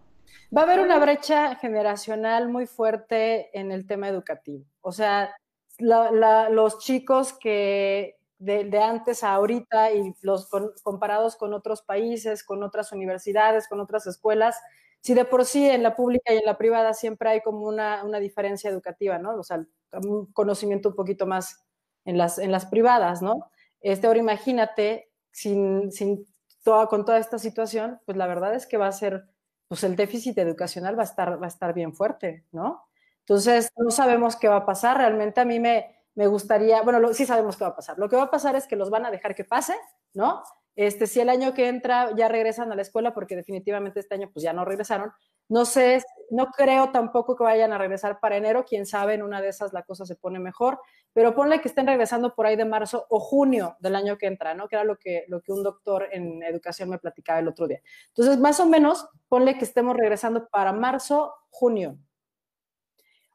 [0.54, 4.64] Va a haber una brecha generacional muy fuerte en el tema educativo.
[4.80, 5.36] O sea,
[5.78, 10.48] los chicos que de, antes a ahorita y los
[10.82, 14.56] comparados con otros países, con otras universidades, con otras escuelas,
[15.00, 18.04] si de por sí en la pública y en la privada siempre hay como una,
[18.04, 19.36] una diferencia educativa, ¿no?
[19.36, 21.62] O sea, un conocimiento un poquito más
[22.04, 23.50] en las, en las privadas, ¿no?
[23.80, 26.26] Este, ahora imagínate, sin, sin
[26.62, 29.26] toda, con toda esta situación, pues la verdad es que va a ser,
[29.68, 32.86] pues el déficit educacional va a estar, va a estar bien fuerte, ¿no?
[33.20, 34.98] Entonces, no sabemos qué va a pasar.
[34.98, 37.98] Realmente a mí me, me gustaría, bueno, sí sabemos qué va a pasar.
[37.98, 39.74] Lo que va a pasar es que los van a dejar que pase,
[40.12, 40.42] ¿no?
[40.76, 44.30] Este, si el año que entra ya regresan a la escuela, porque definitivamente este año
[44.32, 45.12] pues ya no regresaron,
[45.48, 49.40] no sé, no creo tampoco que vayan a regresar para enero, quién sabe, en una
[49.40, 50.80] de esas la cosa se pone mejor,
[51.12, 54.54] pero ponle que estén regresando por ahí de marzo o junio del año que entra,
[54.54, 54.66] ¿no?
[54.66, 57.80] Que era lo que, lo que un doctor en educación me platicaba el otro día.
[58.08, 61.98] Entonces, más o menos, ponle que estemos regresando para marzo, junio.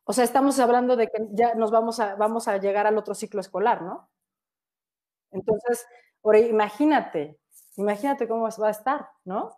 [0.10, 3.14] O sea, estamos hablando de que ya nos vamos a, vamos a llegar al otro
[3.14, 4.10] ciclo escolar, ¿no?
[5.32, 5.86] Entonces,
[6.24, 7.38] ahora imagínate,
[7.78, 9.52] imagínate cómo va a estar, ¿no?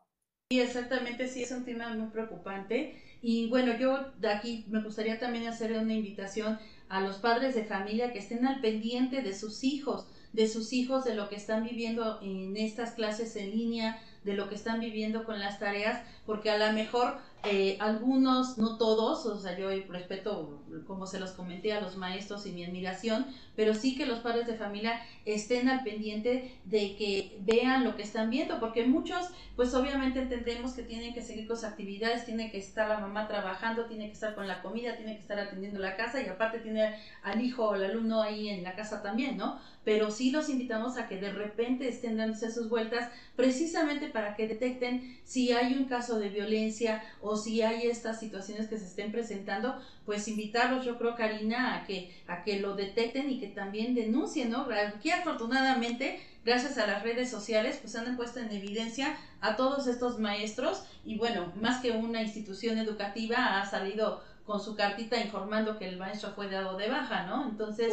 [0.49, 3.01] Sí, exactamente, sí, es un tema muy preocupante.
[3.21, 6.59] Y bueno, yo de aquí me gustaría también hacer una invitación
[6.89, 11.05] a los padres de familia que estén al pendiente de sus hijos, de sus hijos,
[11.05, 15.23] de lo que están viviendo en estas clases en línea, de lo que están viviendo
[15.23, 20.61] con las tareas, porque a lo mejor eh, algunos, no todos, o sea, yo respeto,
[20.85, 23.25] como se los comenté, a los maestros y mi admiración,
[23.55, 28.03] pero sí que los padres de familia estén al pendiente de que vean lo que
[28.03, 32.51] están viendo, porque muchos, pues obviamente entendemos que tienen que seguir con sus actividades, tiene
[32.51, 35.79] que estar la mamá trabajando, tiene que estar con la comida, tiene que estar atendiendo
[35.79, 39.37] la casa y aparte tiene al hijo o al alumno ahí en la casa también,
[39.37, 39.59] ¿no?
[39.83, 44.47] Pero sí los invitamos a que de repente estén dándose sus vueltas precisamente para que
[44.47, 49.11] detecten si hay un caso de violencia o si hay estas situaciones que se estén
[49.11, 53.95] presentando, pues invitarlos, yo creo, Karina, a que, a que lo detecten y que también
[53.95, 54.67] denuncien, ¿no?
[54.71, 60.19] Aquí afortunadamente, gracias a las redes sociales, pues han puesto en evidencia a todos estos
[60.19, 65.87] maestros y bueno, más que una institución educativa ha salido con su cartita informando que
[65.87, 67.47] el maestro fue dado de baja, ¿no?
[67.49, 67.91] Entonces,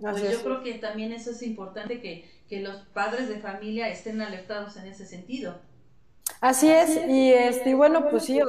[0.00, 4.20] pues yo creo que también eso es importante que, que los padres de familia estén
[4.20, 5.58] alertados en ese sentido.
[6.40, 8.40] Así es, y este, bueno, pues sí,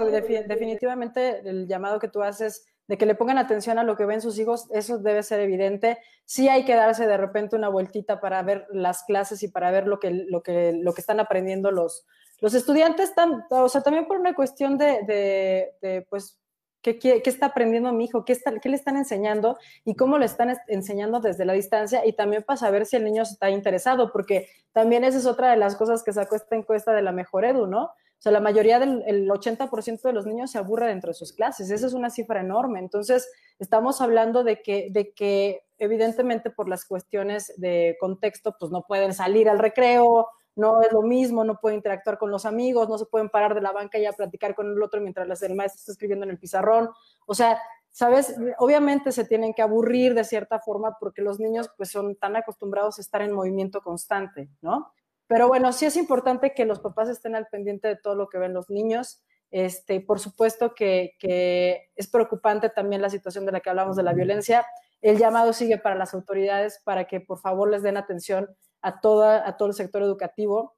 [0.47, 4.21] definitivamente el llamado que tú haces de que le pongan atención a lo que ven
[4.21, 5.97] sus hijos, eso debe ser evidente.
[6.25, 9.87] Sí hay que darse de repente una vueltita para ver las clases y para ver
[9.87, 12.05] lo que, lo que, lo que están aprendiendo los,
[12.39, 13.13] los estudiantes,
[13.49, 16.40] o sea, también por una cuestión de, de, de pues,
[16.81, 18.25] ¿Qué, está aprendiendo mi hijo?
[18.25, 19.57] ¿Qué, está, ¿Qué le están enseñando?
[19.85, 22.05] ¿Y cómo le están enseñando desde la distancia?
[22.05, 25.57] Y también para saber si el niño está interesado, porque también esa es otra de
[25.57, 27.83] las cosas que sacó esta encuesta de la Mejor Edu, ¿no?
[27.83, 31.33] O sea, la mayoría del el 80% de los niños se aburre dentro de sus
[31.33, 31.71] clases.
[31.71, 32.79] Esa es una cifra enorme.
[32.79, 38.83] Entonces, estamos hablando de que, de que evidentemente por las cuestiones de contexto, pues no
[38.83, 42.97] pueden salir al recreo, no es lo mismo, no puede interactuar con los amigos, no
[42.97, 45.79] se pueden parar de la banca y a platicar con el otro mientras el maestro
[45.79, 46.89] está escribiendo en el pizarrón.
[47.25, 47.59] O sea,
[47.91, 48.35] ¿sabes?
[48.57, 52.97] Obviamente se tienen que aburrir de cierta forma porque los niños pues son tan acostumbrados
[52.97, 54.93] a estar en movimiento constante, ¿no?
[55.27, 58.37] Pero bueno, sí es importante que los papás estén al pendiente de todo lo que
[58.37, 59.23] ven los niños.
[59.49, 64.03] Este, por supuesto que, que es preocupante también la situación de la que hablamos de
[64.03, 64.65] la violencia.
[65.01, 68.49] El llamado sigue para las autoridades para que por favor les den atención
[68.81, 70.75] a, toda, a todo el sector educativo,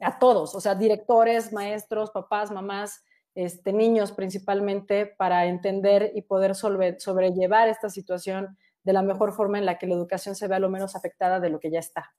[0.00, 6.54] a todos, o sea, directores, maestros, papás, mamás, este, niños principalmente, para entender y poder
[6.54, 10.70] sobrellevar esta situación de la mejor forma en la que la educación se vea lo
[10.70, 12.14] menos afectada de lo que ya está.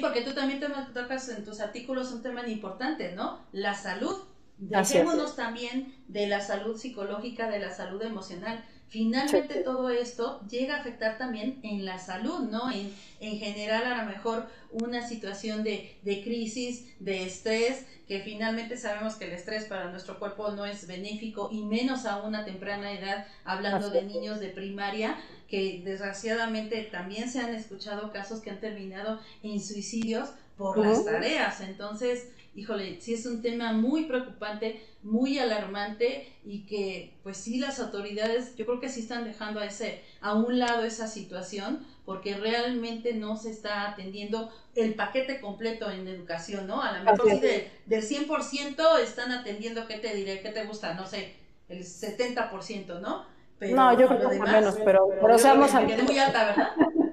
[0.00, 3.46] Porque tú también te tocas en tus artículos un tema importante, ¿no?
[3.52, 4.16] La salud
[4.58, 8.64] Dejémonos también de la salud psicológica, de la salud emocional.
[8.92, 12.70] Finalmente todo esto llega a afectar también en la salud, ¿no?
[12.70, 18.76] En, en general a lo mejor una situación de, de, crisis, de estrés, que finalmente
[18.76, 22.92] sabemos que el estrés para nuestro cuerpo no es benéfico y menos a una temprana
[22.92, 25.16] edad, hablando de niños de primaria,
[25.48, 30.28] que desgraciadamente también se han escuchado casos que han terminado en suicidios
[30.58, 31.62] por las tareas.
[31.62, 37.80] Entonces, híjole, sí es un tema muy preocupante, muy alarmante y que pues sí las
[37.80, 42.36] autoridades yo creo que sí están dejando a ese a un lado esa situación porque
[42.36, 46.82] realmente no se está atendiendo el paquete completo en educación, ¿no?
[46.82, 50.40] A lo mejor sí de, del 100% están atendiendo, ¿qué te diré?
[50.40, 50.94] ¿Qué te gusta?
[50.94, 51.34] No sé,
[51.68, 53.24] el 70%, ¿no?
[53.58, 55.72] Pero, no, yo creo que menos, pero, pero, seamos...
[55.72, 56.70] muy alta, ¿verdad?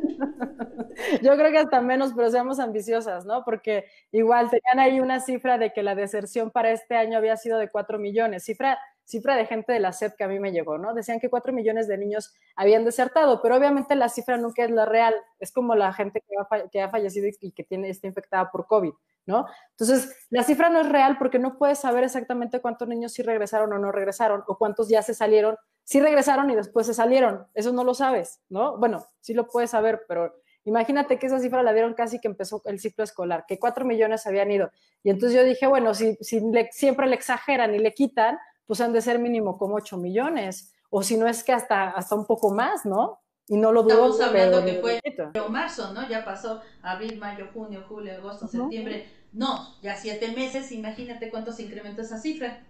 [1.24, 3.44] Yo creo que hasta menos, pero seamos ambiciosas, ¿no?
[3.46, 7.58] Porque igual tenían ahí una cifra de que la deserción para este año había sido
[7.58, 8.80] de 4 millones, cifra,
[9.10, 10.94] cifra de gente de la SEP que a mí me llegó, ¿no?
[10.94, 14.86] Decían que 4 millones de niños habían desertado, pero obviamente la cifra nunca es la
[14.86, 18.52] real, es como la gente que ha, que ha fallecido y que tiene, está infectada
[18.52, 18.94] por COVID.
[19.26, 19.46] ¿No?
[19.72, 23.72] Entonces, la cifra no es real porque no puedes saber exactamente cuántos niños sí regresaron
[23.74, 27.46] o no regresaron, o cuántos ya se salieron, sí regresaron y después se salieron.
[27.54, 28.78] Eso no lo sabes, ¿no?
[28.78, 30.34] Bueno, sí lo puedes saber, pero
[30.66, 34.28] Imagínate que esa cifra la dieron casi que empezó el ciclo escolar, que cuatro millones
[34.28, 34.72] habían ido.
[35.04, 38.38] Y entonces yo dije, bueno, si siempre le exageran y le quitan,
[38.70, 42.14] pues han de ser mínimo como ocho millones, o si no es que hasta, hasta
[42.14, 43.20] un poco más, ¿no?
[43.48, 44.12] Y no lo dudo.
[44.12, 46.08] Estamos hablando que fue en marzo, ¿no?
[46.08, 49.08] Ya pasó abril, mayo, junio, julio, agosto, septiembre.
[49.34, 52.64] No, ya siete meses, imagínate cuánto se incrementó esa cifra.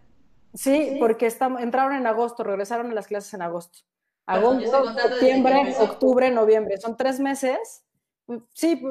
[0.54, 1.28] Sí, porque
[1.60, 3.80] entraron en agosto, regresaron a las clases en agosto
[4.30, 6.78] agosto, septiembre, octubre, noviembre.
[6.78, 7.84] Son tres meses.
[8.54, 8.82] Sí,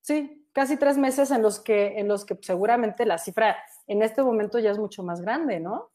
[0.00, 3.56] sí, casi tres meses en los que, en los que seguramente la cifra
[3.86, 5.90] en este momento ya es mucho más grande, ¿no?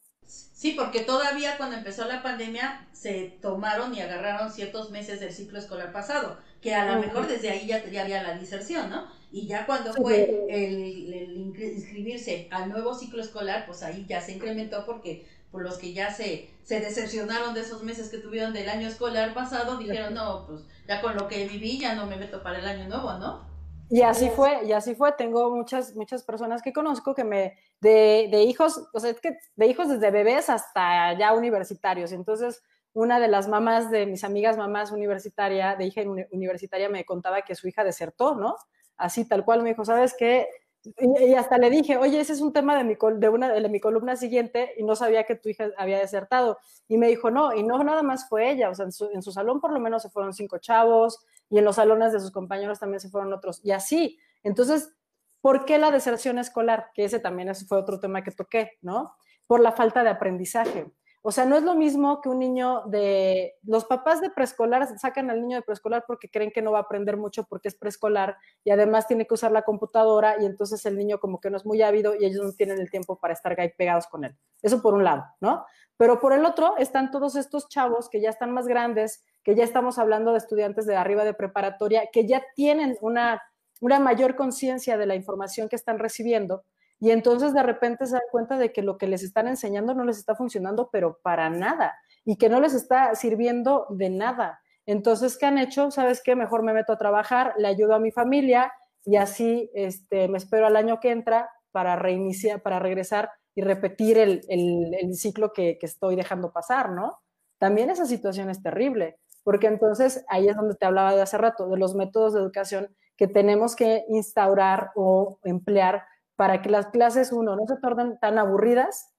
[0.60, 5.58] Sí, porque todavía cuando empezó la pandemia se tomaron y agarraron ciertos meses del ciclo
[5.58, 9.06] escolar pasado, que a lo mejor desde ahí ya, ya, había la diserción, ¿no?
[9.32, 14.32] Y ya cuando fue el, el, inscribirse al nuevo ciclo escolar, pues ahí ya se
[14.32, 18.68] incrementó porque por los que ya se, se decepcionaron de esos meses que tuvieron del
[18.68, 22.42] año escolar pasado, dijeron, no, pues ya con lo que viví ya no me meto
[22.42, 23.49] para el año nuevo, ¿no?
[23.90, 25.12] Y así fue, y así fue.
[25.12, 29.66] Tengo muchas, muchas personas que conozco que me, de, de hijos, o sea, que de
[29.66, 32.12] hijos desde bebés hasta ya universitarios.
[32.12, 37.42] Entonces, una de las mamás de mis amigas mamás universitaria, de hija universitaria, me contaba
[37.42, 38.56] que su hija desertó, ¿no?
[38.96, 40.46] Así tal cual me dijo, ¿sabes qué?
[40.82, 43.80] Y, hasta le dije, oye, ese es un tema de mi, de una, de mi
[43.80, 46.58] columna siguiente y no sabía que tu hija había desertado.
[46.88, 49.22] Y me dijo, no, y no nada más fue ella, o sea, en su, en
[49.22, 52.30] su salón por lo menos se fueron cinco chavos y en los salones de sus
[52.30, 53.60] compañeros también se fueron otros.
[53.64, 54.18] Y así.
[54.42, 54.94] Entonces,
[55.40, 56.90] ¿por qué la deserción escolar?
[56.94, 59.14] Que ese también fue otro tema que toqué, ¿no?
[59.46, 60.86] Por la falta de aprendizaje.
[61.22, 63.54] O sea, no es lo mismo que un niño de...
[63.62, 66.82] Los papás de preescolar sacan al niño de preescolar porque creen que no va a
[66.82, 70.96] aprender mucho porque es preescolar y además tiene que usar la computadora y entonces el
[70.96, 73.58] niño como que no es muy ávido y ellos no tienen el tiempo para estar
[73.60, 74.34] ahí pegados con él.
[74.62, 75.66] Eso por un lado, ¿no?
[75.98, 79.64] Pero por el otro están todos estos chavos que ya están más grandes, que ya
[79.64, 83.42] estamos hablando de estudiantes de arriba de preparatoria, que ya tienen una,
[83.80, 86.64] una mayor conciencia de la información que están recibiendo
[87.00, 90.04] y entonces de repente se dan cuenta de que lo que les están enseñando no
[90.04, 94.60] les está funcionando, pero para nada, y que no les está sirviendo de nada.
[94.84, 95.90] Entonces, ¿qué han hecho?
[95.90, 96.36] ¿Sabes qué?
[96.36, 98.70] Mejor me meto a trabajar, le ayudo a mi familia
[99.04, 104.18] y así este, me espero al año que entra para reiniciar, para regresar y repetir
[104.18, 107.18] el, el, ciclo que, que estoy dejando pasar, ¿no?
[107.58, 111.68] También esa situación es terrible, porque entonces ahí es donde te hablaba de hace rato,
[111.68, 116.04] de los métodos de educación que tenemos que instaurar o emplear
[116.36, 119.12] para que las clases, uno, no se tornen tan aburridas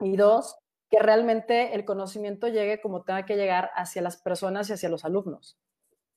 [0.00, 0.56] y dos,
[0.88, 5.04] que realmente el conocimiento llegue como tenga que llegar hacia las personas y hacia los
[5.04, 5.58] alumnos.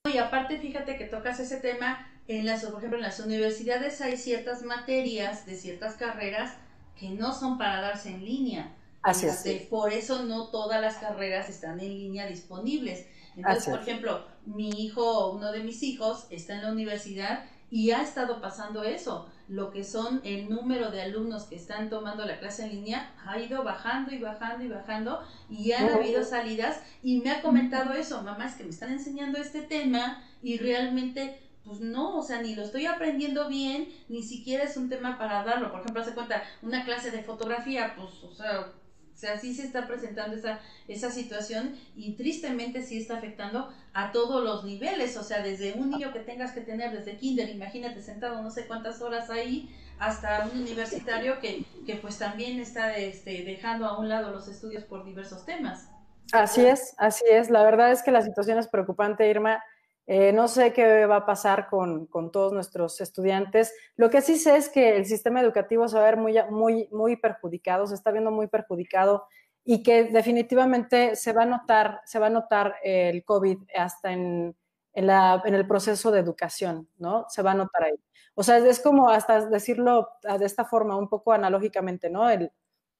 [0.05, 4.17] Y aparte, fíjate que tocas ese tema, en las, por ejemplo, en las universidades hay
[4.17, 6.53] ciertas materias de ciertas carreras
[6.99, 8.75] que no son para darse en línea.
[9.01, 9.67] Así es.
[9.69, 13.07] Por eso no todas las carreras están en línea disponibles.
[13.38, 18.01] Entonces, por ejemplo, mi hijo, uno de mis hijos, está en la universidad y ha
[18.01, 19.29] estado pasando eso.
[19.47, 23.39] Lo que son el número de alumnos que están tomando la clase en línea ha
[23.39, 28.21] ido bajando y bajando y bajando y han habido salidas y me ha comentado eso,
[28.23, 32.55] mamá, es que me están enseñando este tema y realmente pues no, o sea, ni
[32.55, 35.69] lo estoy aprendiendo bien, ni siquiera es un tema para darlo.
[35.69, 38.71] Por ejemplo, hace cuenta, una clase de fotografía, pues, o sea,
[39.18, 44.11] o sea, sí se está presentando esa, esa situación y tristemente sí está afectando a
[44.11, 48.03] todos los niveles, o sea, desde un niño que tengas que tener desde kinder, imagínate
[48.03, 53.43] sentado no sé cuántas horas ahí, hasta un universitario que, que pues también está este,
[53.43, 55.89] dejando a un lado los estudios por diversos temas.
[56.32, 57.49] Así es, así es.
[57.49, 59.63] La verdad es que la situación es preocupante, Irma.
[60.10, 63.74] Eh, no sé qué va a pasar con, con, todos nuestros estudiantes.
[63.97, 66.88] Lo que sí sé es que el sistema educativo se va a ver muy, muy,
[66.91, 69.28] muy perjudicado, se está viendo muy perjudicado
[69.66, 74.55] y que definitivamente se va a notar, se va a notar el COVID hasta en,
[74.93, 77.26] en, la, en el proceso de educación, ¿no?
[77.28, 77.99] Se va a notar ahí.
[78.34, 82.28] O sea, es como hasta decirlo de esta forma, un poco analógicamente, ¿no?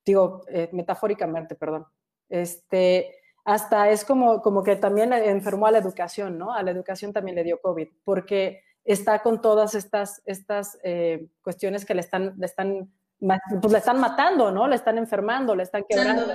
[0.04, 1.86] Digo, eh, metafóricamente, perdón.
[2.28, 3.16] Este,
[3.48, 6.54] hasta es como, como que también enfermó a la educación, ¿no?
[6.54, 11.86] A la educación también le dio COVID, porque está con todas estas, estas eh, cuestiones
[11.86, 12.92] que le están, le están,
[13.62, 14.68] pues le están matando, ¿no?
[14.68, 16.26] Le están enfermando, le están quebrando.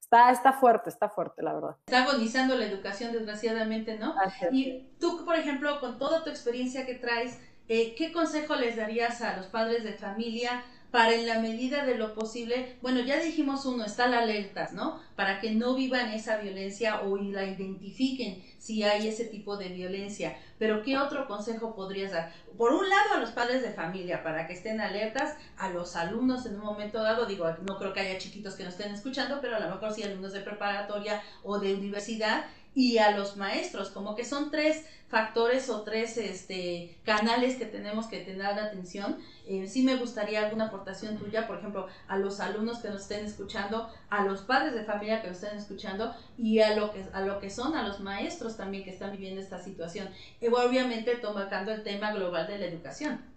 [0.00, 1.76] está, está fuerte, está fuerte, la verdad.
[1.86, 4.16] Está agonizando la educación, desgraciadamente, ¿no?
[4.50, 7.38] Y tú, por ejemplo, con toda tu experiencia que traes,
[7.68, 11.96] eh, ¿qué consejo les darías a los padres de familia para en la medida de
[11.96, 15.00] lo posible, bueno, ya dijimos uno, estar alertas, ¿no?
[15.14, 20.36] Para que no vivan esa violencia o la identifiquen si hay ese tipo de violencia.
[20.58, 22.32] Pero ¿qué otro consejo podrías dar?
[22.58, 26.44] Por un lado, a los padres de familia, para que estén alertas, a los alumnos
[26.44, 29.56] en un momento dado, digo, no creo que haya chiquitos que nos estén escuchando, pero
[29.56, 32.44] a lo mejor sí alumnos de preparatoria o de universidad,
[32.74, 38.06] y a los maestros, como que son tres factores o tres este, canales que tenemos
[38.06, 39.18] que tener atención.
[39.46, 43.26] Eh, sí me gustaría alguna aportación tuya, por ejemplo, a los alumnos que nos estén
[43.26, 47.22] escuchando, a los padres de familia que nos estén escuchando y a lo que, a
[47.22, 50.08] lo que son, a los maestros también que están viviendo esta situación.
[50.40, 53.30] Y obviamente tomando el tema global de la educación.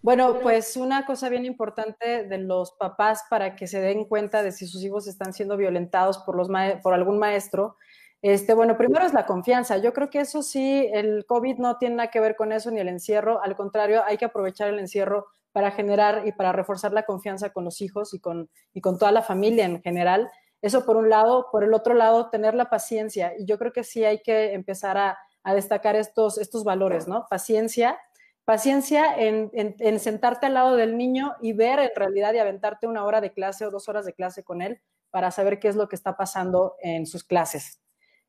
[0.00, 4.50] Bueno, pues una cosa bien importante de los papás para que se den cuenta de
[4.50, 6.48] si sus hijos están siendo violentados por, los
[6.82, 7.76] por algún maestro
[8.22, 9.78] este, bueno, primero es la confianza.
[9.78, 12.78] Yo creo que eso sí, el COVID no tiene nada que ver con eso ni
[12.80, 13.42] el encierro.
[13.42, 17.64] Al contrario, hay que aprovechar el encierro para generar y para reforzar la confianza con
[17.64, 20.30] los hijos y con, y con toda la familia en general.
[20.62, 21.48] Eso por un lado.
[21.50, 23.34] Por el otro lado, tener la paciencia.
[23.36, 27.26] Y yo creo que sí hay que empezar a, a destacar estos, estos valores, ¿no?
[27.28, 27.98] Paciencia.
[28.44, 32.86] Paciencia en, en, en sentarte al lado del niño y ver en realidad y aventarte
[32.86, 35.76] una hora de clase o dos horas de clase con él para saber qué es
[35.76, 37.82] lo que está pasando en sus clases.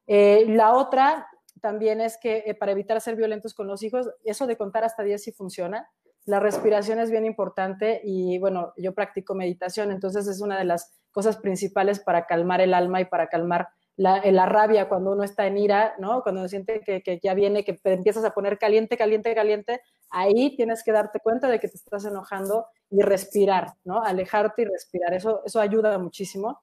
[0.07, 1.27] Eh, la otra
[1.61, 5.03] también es que eh, para evitar ser violentos con los hijos, eso de contar hasta
[5.03, 5.89] 10 sí funciona.
[6.25, 10.93] La respiración es bien importante y bueno, yo practico meditación, entonces es una de las
[11.11, 15.45] cosas principales para calmar el alma y para calmar la, eh, rabia cuando uno está
[15.45, 16.23] en ira, ¿no?
[16.23, 20.83] Cuando uno siente que, ya viene, que empiezas a poner caliente, caliente, caliente, ahí tienes
[20.83, 24.01] que darte cuenta de que te estás enojando y respirar, ¿no?
[24.03, 26.61] Alejarte y respirar, eso, eso ayuda muchísimo.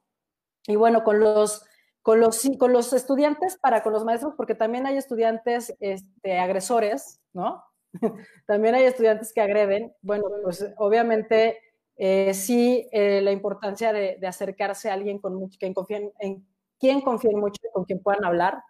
[0.67, 1.65] Y bueno, con los
[2.01, 7.21] con los, con los estudiantes para con los maestros, porque también hay estudiantes este, agresores,
[7.33, 7.63] ¿no?
[8.47, 9.93] también hay estudiantes que agreden.
[10.01, 11.59] Bueno, pues obviamente
[11.97, 15.73] eh, sí eh, la importancia de, acercarse a alguien con mucho, quien
[16.19, 16.45] en
[16.81, 18.63] quien confíen mucho con quien puedan hablar,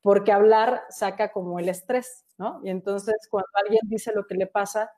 [0.00, 2.60] porque hablar saca como el estrés, ¿no?
[2.62, 4.92] Y entonces cuando alguien dice lo que le pasa,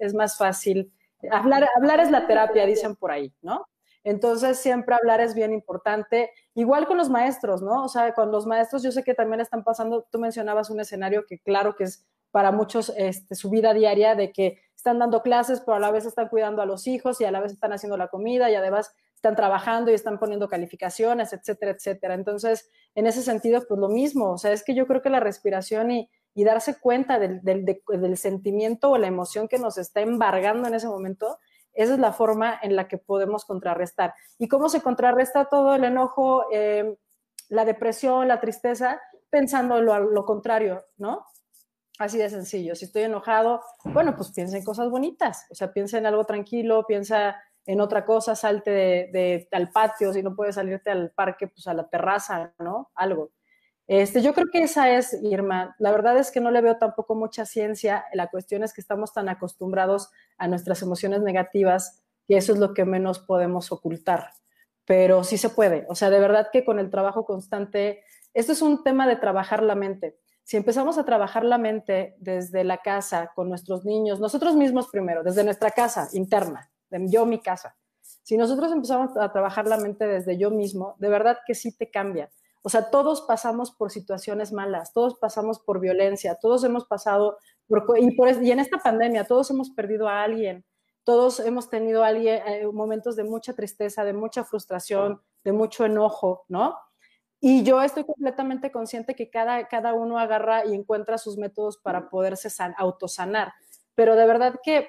[0.00, 0.92] es más fácil.
[1.30, 3.64] Hablar, hablar es la terapia, dicen por ahí, ¿no?
[4.04, 6.30] Entonces, siempre hablar es bien importante.
[6.54, 7.84] Igual con los maestros, ¿no?
[7.84, 11.24] O sea, con los maestros yo sé que también están pasando, tú mencionabas un escenario
[11.26, 15.60] que claro que es para muchos este, su vida diaria de que están dando clases,
[15.60, 17.96] pero a la vez están cuidando a los hijos y a la vez están haciendo
[17.96, 22.14] la comida y además están trabajando y están poniendo calificaciones, etcétera, etcétera.
[22.14, 25.20] Entonces, en ese sentido, pues lo mismo, o sea, es que yo creo que la
[25.20, 26.08] respiración y,
[26.44, 31.40] darse cuenta del, del sentimiento o la emoción que nos está embargando en ese momento
[31.78, 34.12] esa es la forma en la que podemos contrarrestar.
[34.36, 36.96] ¿Y cómo se contrarresta todo el enojo, eh,
[37.48, 39.00] la depresión, la tristeza?
[39.30, 41.24] Pensando lo, lo contrario, ¿no?
[41.98, 42.74] Así de sencillo.
[42.74, 45.46] Si estoy enojado, bueno, pues piensa en cosas bonitas.
[45.50, 50.22] O sea, piensa en algo tranquilo, piensa en otra cosa, salte de, al patio, si
[50.22, 52.90] no puedes salirte al parque, pues a la terraza, ¿no?
[52.94, 53.30] Algo.
[53.88, 55.74] Este, yo creo que esa es, Irma.
[55.78, 58.04] La verdad es que no le veo tampoco mucha ciencia.
[58.12, 62.74] La cuestión es que estamos tan acostumbrados a nuestras emociones negativas que eso es lo
[62.74, 64.30] que menos podemos ocultar.
[64.84, 65.86] Pero sí se puede.
[65.88, 68.02] O sea, de verdad que con el trabajo constante,
[68.34, 70.18] esto es un tema de trabajar la mente.
[70.44, 75.22] Si empezamos a trabajar la mente desde la casa, con nuestros niños, nosotros mismos primero,
[75.22, 77.74] desde nuestra casa interna, yo mi casa.
[78.22, 81.90] Si nosotros empezamos a trabajar la mente desde yo mismo, de verdad que sí te
[81.90, 82.30] cambia
[82.62, 87.84] o sea, todos pasamos por situaciones malas, todos pasamos por violencia, todos hemos pasado por,
[87.98, 90.64] y, por, y en esta pandemia todos hemos perdido a alguien,
[91.04, 96.44] todos hemos tenido alguien, eh, momentos de mucha tristeza, de mucha frustración, de mucho enojo,
[96.48, 96.76] ¿no?
[97.40, 102.10] Y yo estoy completamente consciente que cada, cada uno agarra y encuentra sus métodos para
[102.10, 103.52] poderse san, autosanar.
[103.94, 104.88] Pero de verdad que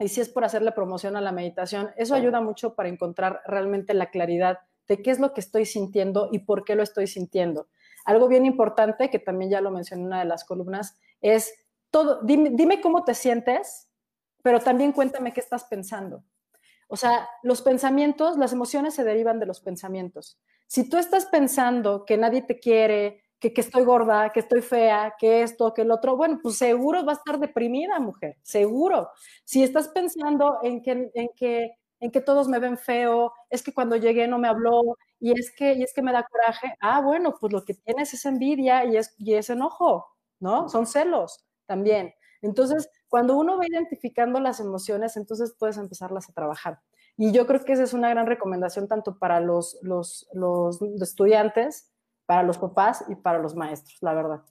[0.00, 3.94] y si es por hacerle promoción a la meditación, eso ayuda mucho para encontrar realmente
[3.94, 7.68] la claridad de qué es lo que estoy sintiendo y por qué lo estoy sintiendo.
[8.04, 11.52] Algo bien importante, que también ya lo mencioné en una de las columnas, es
[11.90, 13.88] todo, dime, dime cómo te sientes,
[14.42, 16.24] pero también cuéntame qué estás pensando.
[16.88, 20.40] O sea, los pensamientos, las emociones se derivan de los pensamientos.
[20.66, 25.42] Si tú estás pensando que nadie te quiere, que, estoy gorda, que estoy fea, que
[25.42, 29.10] esto, que el otro, bueno, pues seguro va a estar deprimida, mujer, seguro.
[29.44, 33.72] Si estás pensando en que, en que, en que todos me ven feo, es que
[33.72, 34.82] cuando llegué no me habló
[35.20, 38.14] y es que, y es que me da coraje, ah, bueno, pues lo que tienes
[38.14, 40.06] es envidia y es, y es enojo,
[40.40, 40.68] ¿no?
[40.68, 42.14] Son celos también.
[42.42, 46.80] Entonces, cuando uno va identificando las emociones, entonces puedes empezarlas a trabajar.
[47.16, 51.90] Y yo creo que esa es una gran recomendación tanto para los, los, los estudiantes
[52.28, 54.44] para los papás y para los maestros, la verdad.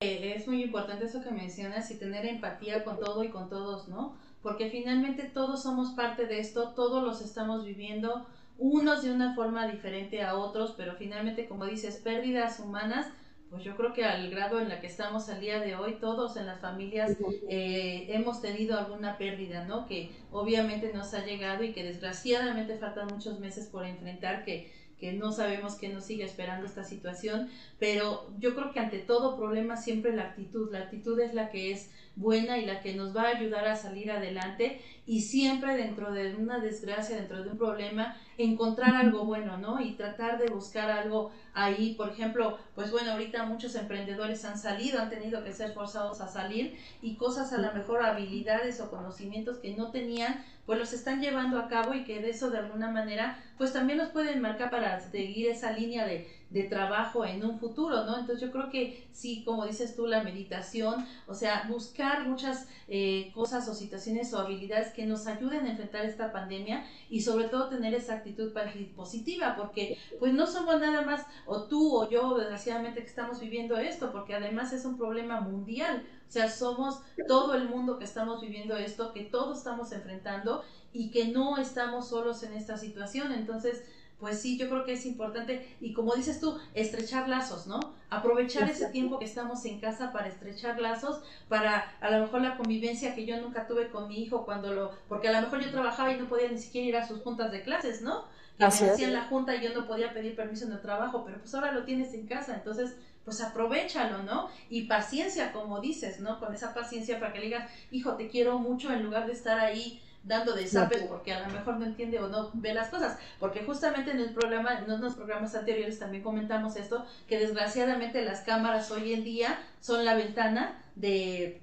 [0.00, 3.88] Eh, es muy importante eso que mencionas y tener empatía con todo y con todos,
[3.88, 4.16] ¿no?
[4.42, 8.26] Porque finalmente todos somos parte de esto, todos los estamos viviendo,
[8.56, 13.06] unos de una forma diferente a otros, pero finalmente, como dices, pérdidas humanas,
[13.50, 16.36] pues yo creo que al grado en la que estamos al día de hoy, todos
[16.36, 17.16] en las familias
[17.48, 19.86] eh, hemos tenido alguna pérdida, ¿no?
[19.86, 25.12] Que obviamente nos ha llegado y que desgraciadamente faltan muchos meses por enfrentar, que que
[25.12, 29.76] no sabemos qué nos sigue esperando esta situación, pero yo creo que ante todo problema
[29.76, 33.22] siempre la actitud, la actitud es la que es buena y la que nos va
[33.22, 38.16] a ayudar a salir adelante y siempre dentro de una desgracia, dentro de un problema,
[38.36, 39.80] encontrar algo bueno, ¿no?
[39.80, 45.00] Y tratar de buscar algo ahí, por ejemplo, pues bueno, ahorita muchos emprendedores han salido,
[45.00, 49.58] han tenido que ser forzados a salir y cosas a lo mejor habilidades o conocimientos
[49.58, 52.90] que no tenían, pues los están llevando a cabo y que de eso de alguna
[52.90, 57.58] manera, pues también los pueden marcar para seguir esa línea de de trabajo en un
[57.58, 58.18] futuro, ¿no?
[58.18, 63.30] Entonces yo creo que sí, como dices tú, la meditación, o sea, buscar muchas eh,
[63.34, 67.68] cosas o situaciones o habilidades que nos ayuden a enfrentar esta pandemia y sobre todo
[67.68, 68.52] tener esa actitud
[68.96, 73.76] positiva, porque pues no somos nada más o tú o yo, desgraciadamente, que estamos viviendo
[73.76, 78.40] esto, porque además es un problema mundial, o sea, somos todo el mundo que estamos
[78.40, 83.84] viviendo esto, que todos estamos enfrentando y que no estamos solos en esta situación, entonces
[84.20, 87.94] pues sí, yo creo que es importante y como dices tú, estrechar lazos, ¿no?
[88.10, 92.56] Aprovechar ese tiempo que estamos en casa para estrechar lazos, para a lo mejor la
[92.56, 95.70] convivencia que yo nunca tuve con mi hijo cuando lo, porque a lo mejor yo
[95.70, 98.24] trabajaba y no podía ni siquiera ir a sus juntas de clases, ¿no?
[98.58, 101.38] Que me hacían la junta y yo no podía pedir permiso en el trabajo, pero
[101.38, 104.48] pues ahora lo tienes en casa, entonces pues aprovechalo, ¿no?
[104.70, 106.40] Y paciencia, como dices, ¿no?
[106.40, 109.60] Con esa paciencia para que le digas, hijo, te quiero mucho en lugar de estar
[109.60, 113.18] ahí dando de zapes porque a lo mejor no entiende o no ve las cosas.
[113.40, 118.42] Porque justamente en el programa, en unos programas anteriores también comentamos esto, que desgraciadamente las
[118.42, 121.62] cámaras hoy en día son la ventana de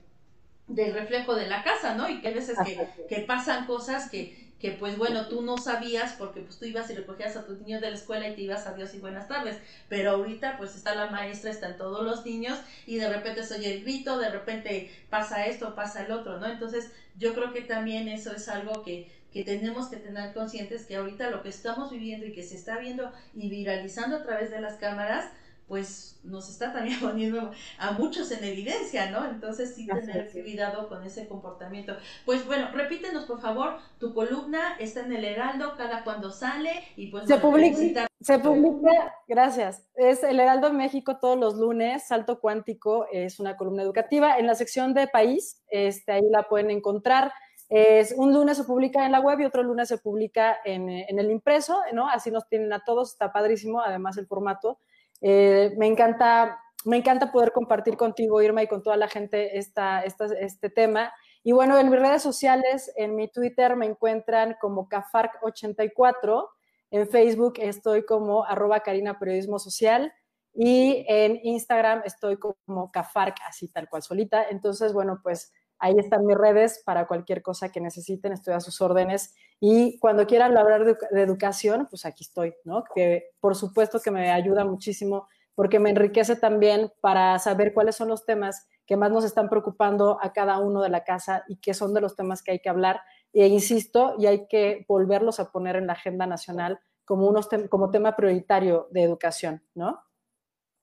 [0.67, 2.09] del reflejo de la casa, ¿no?
[2.09, 6.13] Y que hay veces que, que pasan cosas que, que pues bueno, tú no sabías
[6.13, 8.65] porque pues tú ibas y recogías a tus niños de la escuela y te ibas
[8.65, 9.57] a Dios y buenas tardes,
[9.89, 12.57] pero ahorita pues está la maestra, están todos los niños
[12.87, 16.47] y de repente se oye el grito, de repente pasa esto, pasa el otro, ¿no?
[16.47, 20.95] Entonces yo creo que también eso es algo que, que tenemos que tener conscientes que
[20.95, 24.61] ahorita lo que estamos viviendo y que se está viendo y viralizando a través de
[24.61, 25.29] las cámaras,
[25.67, 29.25] pues nos está también poniendo a muchos en evidencia, ¿no?
[29.25, 31.95] Entonces sí tener cuidado con ese comportamiento.
[32.25, 37.07] Pues bueno, repítenos por favor, tu columna está en el Heraldo, cada cuando sale y
[37.07, 37.27] pues...
[37.27, 43.39] Se publica, se publica, gracias, es el Heraldo México todos los lunes, Salto Cuántico es
[43.39, 47.31] una columna educativa, en la sección de país, este, ahí la pueden encontrar.
[47.67, 51.17] Es, un lunes se publica en la web y otro lunes se publica en, en
[51.17, 52.07] el impreso, ¿no?
[52.07, 54.79] Así nos tienen a todos, está padrísimo, además el formato.
[55.27, 60.69] Eh, me, encanta, me encanta poder compartir contigo, Irma, y con toda la gente este
[60.69, 61.11] tema.
[61.41, 66.47] Y bueno, en mis redes sociales, en mi Twitter me encuentran como Cafarc84,
[66.91, 68.83] en Facebook estoy como arroba
[69.19, 70.13] Periodismo Social
[70.53, 74.47] y en Instagram estoy como Cafarc, así tal cual solita.
[74.47, 78.81] Entonces, bueno, pues ahí están mis redes para cualquier cosa que necesiten, estoy a sus
[78.81, 79.33] órdenes.
[79.59, 82.83] Y cuando quieran hablar de, educación, pues aquí estoy, ¿no?
[82.93, 88.09] Que por supuesto que me ayuda muchísimo porque me enriquece también para saber cuáles son
[88.09, 91.73] los temas que más nos están preocupando a cada uno de la casa y qué
[91.73, 93.01] son de los temas que hay que hablar.
[93.33, 97.89] E insisto, y hay que volverlos a poner en la agenda nacional como, unos como
[97.89, 100.01] tema prioritario de educación, ¿no?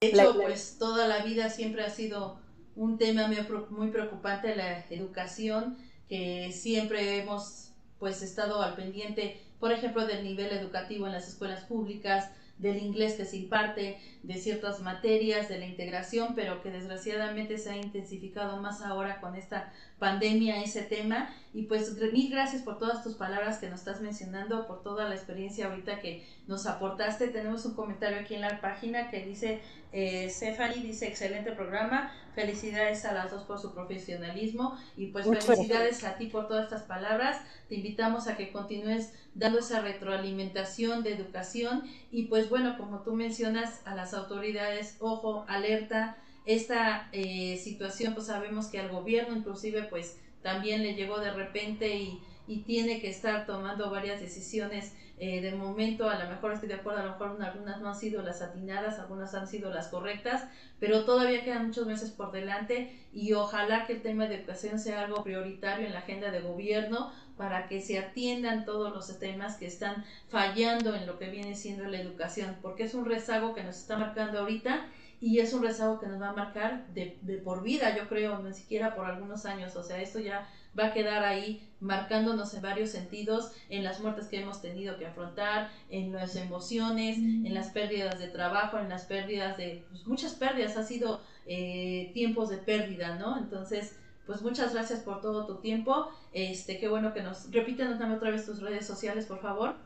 [0.01, 2.42] De hecho, pues toda la vida siempre ha sido
[2.77, 3.31] un tema
[3.71, 5.77] muy preocupante, la educación,
[6.09, 11.65] que siempre hemos pues estado al pendiente, por ejemplo, del nivel educativo en las escuelas
[11.65, 17.59] públicas, del inglés que se imparte, de ciertas materias, de la integración, pero que desgraciadamente
[17.59, 19.73] se ha intensificado más ahora con esta
[20.03, 21.33] pandemia ese tema.
[21.55, 25.15] Y pues mil gracias por todas tus palabras que nos estás mencionando, por toda la
[25.15, 27.29] experiencia ahorita que nos aportaste.
[27.29, 29.61] Tenemos un comentario aquí en la página que dice,
[29.93, 36.03] eh, Stephanie dice, excelente programa, felicidades a las dos por su profesionalismo y pues felicidades
[36.05, 37.41] a ti por todas estas palabras.
[37.69, 43.13] Te invitamos a que continúes dando esa retroalimentación de educación y pues bueno, como tú
[43.13, 49.85] mencionas a las autoridades, ojo, alerta, esta eh, situación pues sabemos que al gobierno inclusive
[49.85, 54.93] pues también le llegó de repente y, y tiene que estar tomando varias decisiones
[55.25, 57.95] eh, de momento a lo mejor estoy de acuerdo, a lo mejor algunas no han
[57.95, 60.49] sido las atinadas, algunas han sido las correctas,
[60.81, 65.03] pero todavía quedan muchos meses por delante y ojalá que el tema de educación sea
[65.03, 69.67] algo prioritario en la agenda de gobierno para que se atiendan todos los temas que
[69.67, 73.77] están fallando en lo que viene siendo la educación, porque es un rezago que nos
[73.77, 74.89] está marcando ahorita
[75.23, 78.43] y es un rezago que nos va a marcar de, de por vida, yo creo,
[78.43, 82.63] ni siquiera por algunos años, o sea, esto ya va a quedar ahí marcándonos en
[82.63, 87.71] varios sentidos, en las muertes que hemos tenido que afrontar, en las emociones, en las
[87.71, 92.57] pérdidas de trabajo, en las pérdidas de, pues, muchas pérdidas, ha sido eh, tiempos de
[92.57, 93.39] pérdida, ¿no?
[93.39, 93.97] Entonces,
[94.27, 96.09] pues muchas gracias por todo tu tiempo.
[96.33, 99.77] Este, qué bueno que nos repítenos otra vez tus redes sociales, por favor.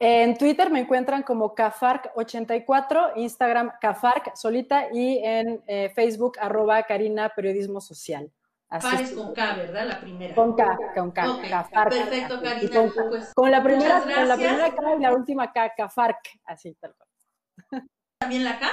[0.00, 7.30] En Twitter me encuentran como Cafarc84, Instagram Cafarc solita y en eh, Facebook arroba Karina
[7.30, 8.30] Periodismo Social.
[8.68, 9.86] Así con K, ¿verdad?
[9.88, 10.34] La primera.
[10.34, 11.30] Con K, con K.
[11.32, 11.50] Okay.
[11.72, 12.70] Perfecto, Karina.
[12.72, 16.74] Con, pues, con, la primera, con la primera K y la última K, Cafarc, así
[16.74, 17.88] tal cual.
[18.18, 18.68] ¿También la K?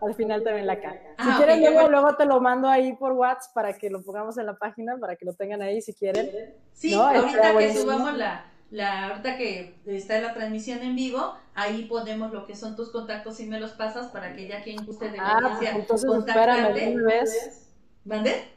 [0.00, 0.94] Al final también la K.
[1.18, 4.38] Ah, si quieren, luego, luego, te lo mando ahí por WhatsApp para que lo pongamos
[4.38, 6.54] en la página, para que lo tengan ahí si quieren.
[6.72, 12.32] Sí, ahorita que subamos la, la, ahorita que está la transmisión en vivo, ahí ponemos
[12.32, 15.16] lo que son tus contactos y me los pasas para que ya quien guste de
[15.16, 17.66] la ah, pues entonces espérame una vez.
[18.04, 18.48] ¿Mande?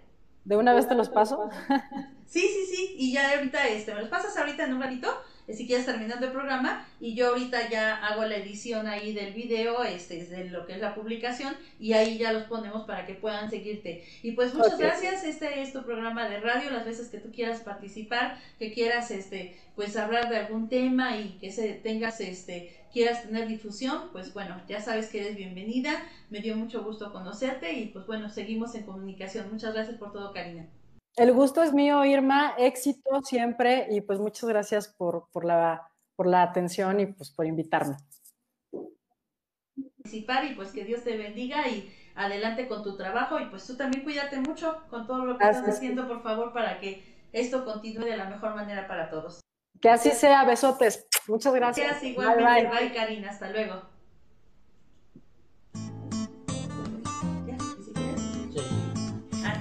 [0.45, 1.49] ¿De una vez te los paso?
[2.25, 2.95] Sí, sí, sí.
[2.97, 5.07] Y ya ahorita este, me los pasas ahorita en un ratito,
[5.51, 9.83] si quieres terminando el programa, y yo ahorita ya hago la edición ahí del video,
[9.83, 13.49] este, de lo que es la publicación, y ahí ya los ponemos para que puedan
[13.49, 14.03] seguirte.
[14.21, 15.23] Y pues muchas gracias.
[15.23, 19.57] Este es tu programa de radio, las veces que tú quieras participar, que quieras este,
[19.75, 24.61] pues hablar de algún tema y que se tengas este quieras tener difusión, pues bueno,
[24.69, 26.05] ya sabes que eres bienvenida.
[26.29, 29.51] Me dio mucho gusto conocerte y pues bueno, seguimos en comunicación.
[29.51, 30.67] Muchas gracias por todo, Karina.
[31.15, 32.55] El gusto es mío, Irma.
[32.57, 37.45] Éxito siempre y pues muchas gracias por, por, la, por la atención y pues por
[37.45, 37.97] invitarme.
[39.97, 43.77] Participar y pues que Dios te bendiga y adelante con tu trabajo y pues tú
[43.77, 48.05] también cuídate mucho con todo lo que estás haciendo, por favor, para que esto continúe
[48.05, 49.41] de la mejor manera para todos.
[49.81, 51.07] Que así sea, besotes.
[51.27, 51.87] Muchas gracias.
[51.87, 52.69] Gracias, igualmente.
[52.69, 52.93] Bye, bye.
[52.93, 53.29] Karina.
[53.29, 53.92] Hasta luego.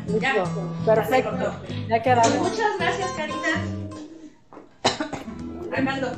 [0.06, 0.44] Ya.
[0.84, 1.54] Perfecto.
[1.88, 2.38] Ya quedamos.
[2.38, 3.62] Muchas gracias, Karina.
[5.74, 6.12] Armando.